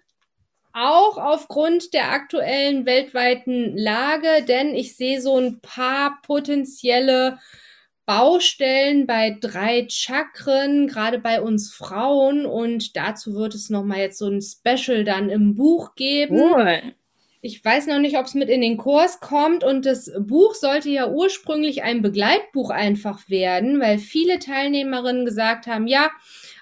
auch 0.78 1.18
aufgrund 1.18 1.94
der 1.94 2.12
aktuellen 2.12 2.86
weltweiten 2.86 3.76
Lage, 3.76 4.46
denn 4.48 4.76
ich 4.76 4.96
sehe 4.96 5.22
so 5.22 5.38
ein 5.38 5.60
paar 5.62 6.20
potenzielle 6.22 7.40
Baustellen 8.06 9.08
bei 9.08 9.38
drei 9.42 9.88
Chakren, 9.90 10.88
gerade 10.88 11.20
bei 11.20 11.42
uns 11.42 11.74
Frauen. 11.74 12.46
Und 12.46 12.96
dazu 12.96 13.34
wird 13.34 13.56
es 13.56 13.70
nochmal 13.70 14.00
jetzt 14.00 14.20
so 14.20 14.28
ein 14.28 14.42
Special 14.42 15.04
dann 15.04 15.30
im 15.30 15.56
Buch 15.56 15.96
geben. 15.96 16.40
Cool. 16.40 16.96
Ich 17.48 17.64
weiß 17.64 17.88
noch 17.88 18.00
nicht, 18.00 18.18
ob 18.18 18.26
es 18.26 18.34
mit 18.34 18.50
in 18.50 18.60
den 18.60 18.76
Kurs 18.76 19.22
kommt. 19.22 19.64
Und 19.64 19.86
das 19.86 20.12
Buch 20.20 20.54
sollte 20.54 20.90
ja 20.90 21.10
ursprünglich 21.10 21.82
ein 21.82 22.02
Begleitbuch 22.02 22.72
einfach 22.72 23.30
werden, 23.30 23.80
weil 23.80 24.00
viele 24.00 24.40
Teilnehmerinnen 24.40 25.24
gesagt 25.24 25.66
haben, 25.66 25.88
ja, 25.88 26.12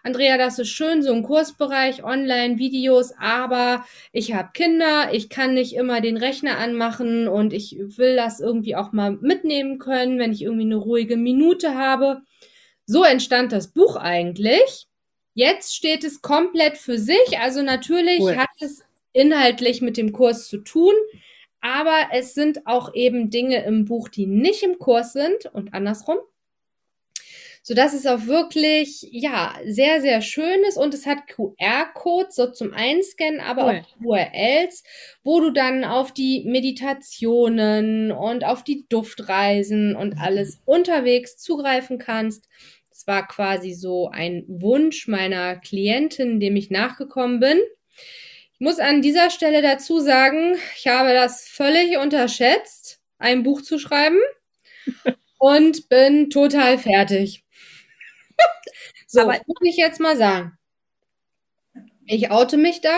Andrea, 0.04 0.38
das 0.38 0.60
ist 0.60 0.70
schön, 0.70 1.02
so 1.02 1.12
ein 1.12 1.24
Kursbereich, 1.24 2.04
Online-Videos, 2.04 3.14
aber 3.18 3.84
ich 4.12 4.36
habe 4.36 4.52
Kinder, 4.54 5.12
ich 5.12 5.30
kann 5.30 5.56
nicht 5.56 5.74
immer 5.74 6.02
den 6.02 6.18
Rechner 6.18 6.60
anmachen 6.60 7.28
und 7.28 7.52
ich 7.54 7.76
will 7.80 8.16
das 8.16 8.40
irgendwie 8.40 8.76
auch 8.76 8.92
mal 8.92 9.14
mitnehmen 9.14 9.80
können, 9.80 10.20
wenn 10.20 10.32
ich 10.32 10.44
irgendwie 10.44 10.66
eine 10.66 10.76
ruhige 10.76 11.18
Minute 11.18 11.74
habe. 11.74 12.22
So 12.86 13.04
entstand 13.04 13.52
das 13.54 13.70
Buch 13.70 13.96
eigentlich. 13.96 14.86
Jetzt 15.34 15.76
steht 15.76 16.04
es 16.04 16.22
komplett 16.22 16.78
für 16.78 17.00
sich. 17.00 17.40
Also 17.42 17.64
natürlich 17.64 18.20
cool. 18.20 18.38
hat 18.38 18.50
es 18.60 18.85
inhaltlich 19.16 19.82
mit 19.82 19.98
dem 19.98 20.12
Kurs 20.12 20.48
zu 20.48 20.60
tun, 20.60 20.94
aber 21.62 22.10
es 22.12 22.34
sind 22.34 22.68
auch 22.68 22.94
eben 22.94 23.30
Dinge 23.30 23.64
im 23.66 23.86
Buch, 23.86 24.10
die 24.10 24.28
nicht 24.28 24.62
im 24.64 24.78
Kurs 24.78 25.14
sind 25.14 25.48
und 25.48 25.74
andersrum 25.74 26.18
so 27.68 27.74
dass 27.74 27.96
es 27.96 28.06
auch 28.06 28.28
wirklich, 28.28 29.08
ja, 29.10 29.56
sehr, 29.66 30.00
sehr 30.00 30.22
schön 30.22 30.64
ist 30.68 30.78
und 30.78 30.94
es 30.94 31.08
hat 31.08 31.26
QR-Codes 31.28 32.36
so 32.36 32.52
zum 32.52 32.76
Einscannen, 32.76 33.40
aber 33.40 33.66
cool. 33.66 33.82
auch 33.82 34.06
URLs, 34.06 34.84
wo 35.24 35.40
du 35.40 35.50
dann 35.50 35.84
auf 35.84 36.12
die 36.12 36.44
Meditationen 36.46 38.12
und 38.12 38.46
auf 38.46 38.64
die 38.64 38.86
Duftreisen 38.88 39.96
und 39.96 40.20
alles 40.20 40.62
unterwegs 40.66 41.40
zugreifen 41.40 41.98
kannst. 41.98 42.48
Das 42.92 43.08
war 43.08 43.28
quasi 43.28 43.74
so 43.74 44.10
ein 44.10 44.46
Wunsch 44.48 45.08
meiner 45.08 45.56
Klientin, 45.56 46.40
dem 46.40 46.56
ich 46.56 46.70
nachgekommen 46.70 47.40
bin. 47.40 47.58
Ich 48.58 48.62
muss 48.62 48.80
an 48.80 49.02
dieser 49.02 49.32
Stelle 49.32 49.62
dazu 49.62 50.00
sagen, 50.00 50.56
ich 50.78 50.88
habe 50.88 51.14
das 51.14 51.46
völlig 51.46 51.98
unterschätzt, 51.98 53.02
ein 53.18 53.44
Buch 53.44 53.62
zu 53.62 53.78
schreiben 53.80 54.20
und 55.40 55.90
bin 55.90 56.30
total 56.30 56.78
fertig. 56.78 57.44
so, 59.08 59.22
Aber 59.22 59.34
muss 59.46 59.58
ich 59.64 59.76
jetzt 59.76 60.00
mal 60.00 60.16
sagen. 60.16 60.58
Ich 62.06 62.32
oute 62.32 62.56
mich 62.56 62.80
da. 62.80 62.98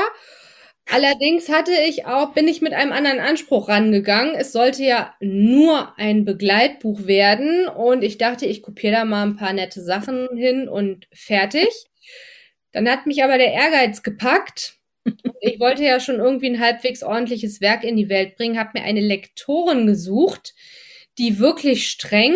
Allerdings 0.90 1.50
hatte 1.50 1.72
ich 1.88 2.06
auch, 2.06 2.34
bin 2.34 2.48
ich 2.48 2.62
mit 2.62 2.74
einem 2.74 2.92
anderen 2.94 3.20
Anspruch 3.20 3.68
rangegangen. 3.68 4.36
Es 4.36 4.54
sollte 4.54 4.84
ja 4.84 5.16
nur 5.20 5.98
ein 5.98 6.24
Begleitbuch 6.24 7.08
werden 7.08 7.68
und 7.68 8.04
ich 8.04 8.20
dachte, 8.20 8.46
ich 8.46 8.62
kopiere 8.62 8.94
da 8.94 9.06
mal 9.06 9.24
ein 9.24 9.36
paar 9.38 9.54
nette 9.54 9.82
Sachen 9.82 10.30
hin 10.38 10.70
und 10.70 11.08
fertig. 11.12 11.70
Dann 12.72 12.88
hat 12.90 13.06
mich 13.08 13.24
aber 13.24 13.38
der 13.38 13.54
Ehrgeiz 13.54 14.04
gepackt. 14.04 14.77
Ich 15.40 15.60
wollte 15.60 15.84
ja 15.84 16.00
schon 16.00 16.16
irgendwie 16.16 16.50
ein 16.50 16.60
halbwegs 16.60 17.04
ordentliches 17.04 17.62
Werk 17.62 17.84
in 17.84 17.96
die 17.96 18.10
Welt 18.10 18.36
bringen, 18.36 18.60
habe 18.60 18.72
mir 18.74 18.84
eine 18.84 19.02
Lektorin 19.02 19.86
gesucht, 19.88 20.54
die 21.18 21.40
wirklich 21.40 21.90
streng, 21.90 22.36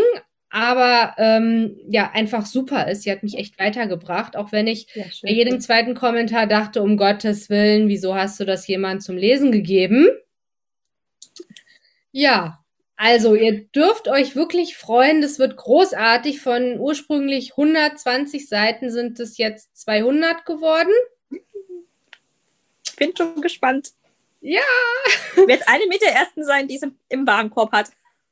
aber 0.49 1.15
ähm, 1.17 1.79
ja, 1.89 2.11
einfach 2.11 2.45
super 2.45 2.87
ist. 2.89 3.03
Sie 3.03 3.11
hat 3.11 3.23
mich 3.23 3.37
echt 3.37 3.57
weitergebracht, 3.59 4.35
auch 4.35 4.51
wenn 4.51 4.67
ich 4.67 4.87
ja, 4.93 5.05
bei 5.23 5.31
jedem 5.31 5.61
zweiten 5.61 5.95
Kommentar 5.95 6.47
dachte, 6.47 6.81
um 6.81 6.97
Gottes 6.97 7.49
Willen, 7.49 7.87
wieso 7.87 8.15
hast 8.15 8.39
du 8.39 8.45
das 8.45 8.67
jemand 8.67 9.01
zum 9.03 9.17
Lesen 9.17 9.51
gegeben? 9.51 10.07
Ja, 12.11 12.59
also 12.97 13.33
ihr 13.33 13.65
dürft 13.65 14.09
euch 14.09 14.35
wirklich 14.35 14.77
freuen, 14.77 15.21
das 15.21 15.39
wird 15.39 15.55
großartig. 15.55 16.41
Von 16.41 16.79
ursprünglich 16.79 17.53
120 17.57 18.47
Seiten 18.47 18.91
sind 18.91 19.19
es 19.19 19.37
jetzt 19.37 19.75
200 19.77 20.45
geworden. 20.45 20.91
Bin 23.01 23.17
schon 23.17 23.41
gespannt. 23.41 23.93
Ja. 24.41 24.61
Wird 25.35 25.67
eine 25.67 25.87
mit 25.87 26.03
der 26.03 26.13
ersten 26.13 26.43
sein, 26.43 26.67
die 26.67 26.75
es 26.75 26.83
im 27.09 27.25
Warenkorb 27.25 27.71
hat. 27.71 27.89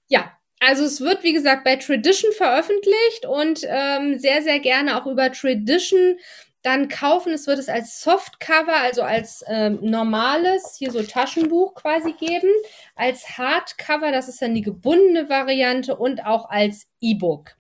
Ja, 0.10 0.32
also 0.60 0.84
es 0.84 1.02
wird, 1.02 1.24
wie 1.24 1.34
gesagt, 1.34 1.64
bei 1.64 1.76
Tradition 1.78 2.32
veröffentlicht 2.34 3.26
und 3.28 3.62
ähm, 3.66 4.20
sehr, 4.20 4.44
sehr 4.44 4.60
gerne 4.60 5.02
auch 5.02 5.08
über 5.08 5.32
Tradition 5.32 6.20
dann 6.62 6.88
kaufen. 6.88 7.34
Es 7.34 7.48
wird 7.48 7.58
es 7.58 7.68
als 7.68 8.02
Softcover, 8.02 8.76
also 8.76 9.02
als 9.02 9.44
ähm, 9.48 9.80
normales, 9.82 10.76
hier 10.78 10.92
so 10.92 11.02
Taschenbuch 11.02 11.74
quasi 11.74 12.14
geben, 12.14 12.52
als 12.96 13.38
Hardcover, 13.40 14.12
das 14.12 14.30
ist 14.30 14.42
dann 14.42 14.54
die 14.54 14.62
gebundene 14.62 15.30
Variante 15.30 15.96
und 15.96 16.26
auch 16.26 16.48
als 16.48 16.86
E-Book. 17.02 17.56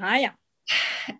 Ah 0.00 0.16
ja. 0.16 0.30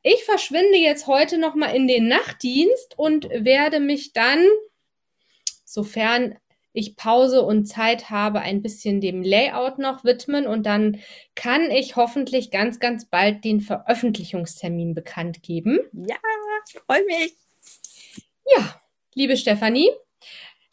Ich 0.03 0.25
verschwinde 0.25 0.79
jetzt 0.79 1.07
heute 1.07 1.37
noch 1.37 1.55
mal 1.55 1.75
in 1.75 1.87
den 1.87 2.09
Nachtdienst 2.09 2.95
und 2.97 3.29
werde 3.31 3.81
mich 3.81 4.15
dann, 4.15 4.47
sofern 5.75 6.37
ich 6.73 6.97
Pause 6.97 7.43
und 7.43 7.67
Zeit 7.67 8.11
habe, 8.11 8.41
ein 8.41 8.61
bisschen 8.61 9.01
dem 9.01 9.23
Layout 9.23 9.79
noch 9.79 10.05
widmen 10.05 10.47
und 10.47 10.67
dann 10.67 10.99
kann 11.37 11.71
ich 11.71 11.95
hoffentlich 11.97 12.51
ganz, 12.51 12.81
ganz 12.81 13.05
bald 13.05 13.45
den 13.45 13.61
Veröffentlichungstermin 13.61 14.93
bekannt 14.93 15.43
geben. 15.43 15.79
Ja, 15.93 16.17
freue 16.87 17.05
mich. 17.05 17.35
Ja, 18.57 18.81
liebe 19.15 19.37
Stefanie, 19.37 19.91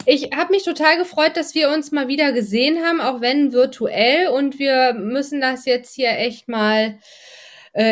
ich 0.06 0.32
habe 0.36 0.52
mich 0.52 0.64
total 0.64 0.98
gefreut, 0.98 1.38
dass 1.38 1.54
wir 1.54 1.70
uns 1.70 1.92
mal 1.92 2.08
wieder 2.08 2.32
gesehen 2.32 2.84
haben, 2.84 3.00
auch 3.00 3.22
wenn 3.22 3.54
virtuell. 3.54 4.30
Und 4.30 4.58
wir 4.58 4.94
müssen 4.94 5.40
das 5.42 5.66
jetzt 5.66 5.94
hier 5.94 6.18
echt 6.18 6.48
mal 6.48 6.98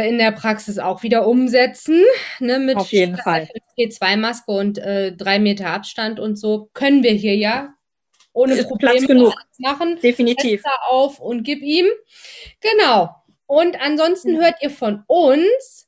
in 0.09 0.17
der 0.17 0.31
Praxis 0.31 0.77
auch 0.79 1.03
wieder 1.03 1.25
umsetzen. 1.27 2.03
Ne, 2.39 2.59
mit 2.59 2.75
Auf 2.77 2.91
jeden 2.91 3.17
Fall. 3.17 3.47
P2-Maske 3.77 4.51
und 4.51 4.77
äh, 4.77 5.13
drei 5.15 5.39
Meter 5.39 5.67
Abstand 5.67 6.19
und 6.19 6.35
so 6.37 6.69
können 6.73 7.03
wir 7.03 7.11
hier 7.11 7.35
ja 7.35 7.73
ohne 8.33 8.53
Ist 8.55 8.67
Probleme 8.67 8.93
Platz 8.95 9.07
genug. 9.07 9.33
machen. 9.57 9.97
Definitiv. 10.01 10.61
Fenster 10.61 10.79
auf 10.89 11.19
und 11.19 11.43
gib 11.43 11.61
ihm. 11.61 11.87
Genau. 12.61 13.09
Und 13.47 13.81
ansonsten 13.81 14.37
hört 14.37 14.55
ihr 14.61 14.69
von 14.69 15.03
uns, 15.07 15.87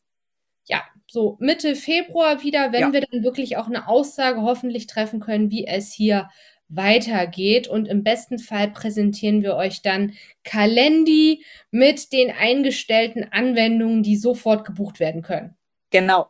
ja, 0.66 0.82
so 1.08 1.38
Mitte 1.40 1.76
Februar 1.76 2.42
wieder, 2.44 2.72
wenn 2.72 2.82
Ja. 2.82 2.94
wir 2.94 3.02
dann 3.02 3.24
wirklich 3.24 3.58
auch 3.58 3.68
eine 3.68 3.88
Aussage 3.88 4.42
hoffentlich 4.42 4.88
treffen 4.88 5.20
können, 5.20 5.52
wie 5.52 5.68
es 5.68 5.94
hier 5.94 6.30
weitergeht. 6.72 7.68
Und 7.68 7.88
im 7.88 8.04
besten 8.04 8.40
Fall 8.40 8.70
präsentieren 8.72 9.44
wir 9.44 9.56
euch 9.56 9.82
dann 9.82 10.14
Kalendi 10.44 11.44
mit 11.70 12.12
den 12.12 12.32
eingestellten 12.32 13.28
Anwendungen, 13.32 14.04
die 14.04 14.18
sofort 14.18 14.66
gebucht 14.66 15.00
werden 15.00 15.22
können. 15.22 15.56
Genau. 15.92 16.30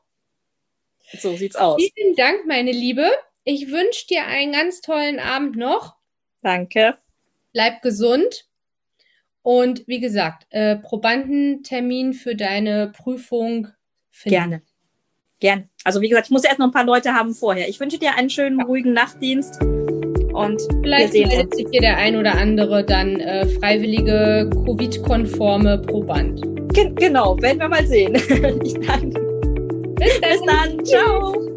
So 1.17 1.35
sieht's 1.35 1.55
aus. 1.55 1.81
Vielen 1.95 2.15
Dank, 2.15 2.47
meine 2.47 2.71
Liebe. 2.71 3.09
Ich 3.43 3.71
wünsche 3.71 4.07
dir 4.07 4.25
einen 4.25 4.53
ganz 4.53 4.81
tollen 4.81 5.19
Abend 5.19 5.55
noch. 5.55 5.95
Danke. 6.41 6.97
Bleib 7.53 7.81
gesund. 7.81 8.47
Und 9.43 9.87
wie 9.87 9.99
gesagt, 9.99 10.45
äh, 10.51 10.75
Probandentermin 10.75 12.13
für 12.13 12.35
deine 12.35 12.91
Prüfung 12.95 13.69
finden. 14.11 14.35
Gerne. 14.35 14.61
Gerne. 15.39 15.69
Also 15.83 16.01
wie 16.01 16.09
gesagt, 16.09 16.27
ich 16.27 16.31
muss 16.31 16.43
erst 16.43 16.59
noch 16.59 16.67
ein 16.67 16.71
paar 16.71 16.85
Leute 16.85 17.13
haben 17.13 17.33
vorher. 17.33 17.67
Ich 17.67 17.79
wünsche 17.79 17.97
dir 17.97 18.15
einen 18.15 18.29
schönen, 18.29 18.61
ruhigen 18.61 18.93
Nachtdienst 18.93 19.59
und 20.33 20.61
Vielleicht 20.81 21.13
meldet 21.13 21.55
sich 21.55 21.67
hier 21.71 21.81
der 21.81 21.97
ein 21.97 22.15
oder 22.15 22.35
andere 22.35 22.83
dann 22.83 23.19
äh, 23.19 23.45
freiwillige 23.47 24.49
Covid-konforme 24.65 25.79
Proband. 25.79 26.41
Gen 26.73 26.95
genau, 26.95 27.39
werden 27.41 27.59
wir 27.59 27.69
mal 27.69 27.85
sehen. 27.85 28.13
Ich 28.63 28.73
danke. 28.85 29.19
Bis 29.95 30.19
dann. 30.19 30.31
Bis 30.31 30.41
dann. 30.45 30.85
Ciao. 30.85 31.51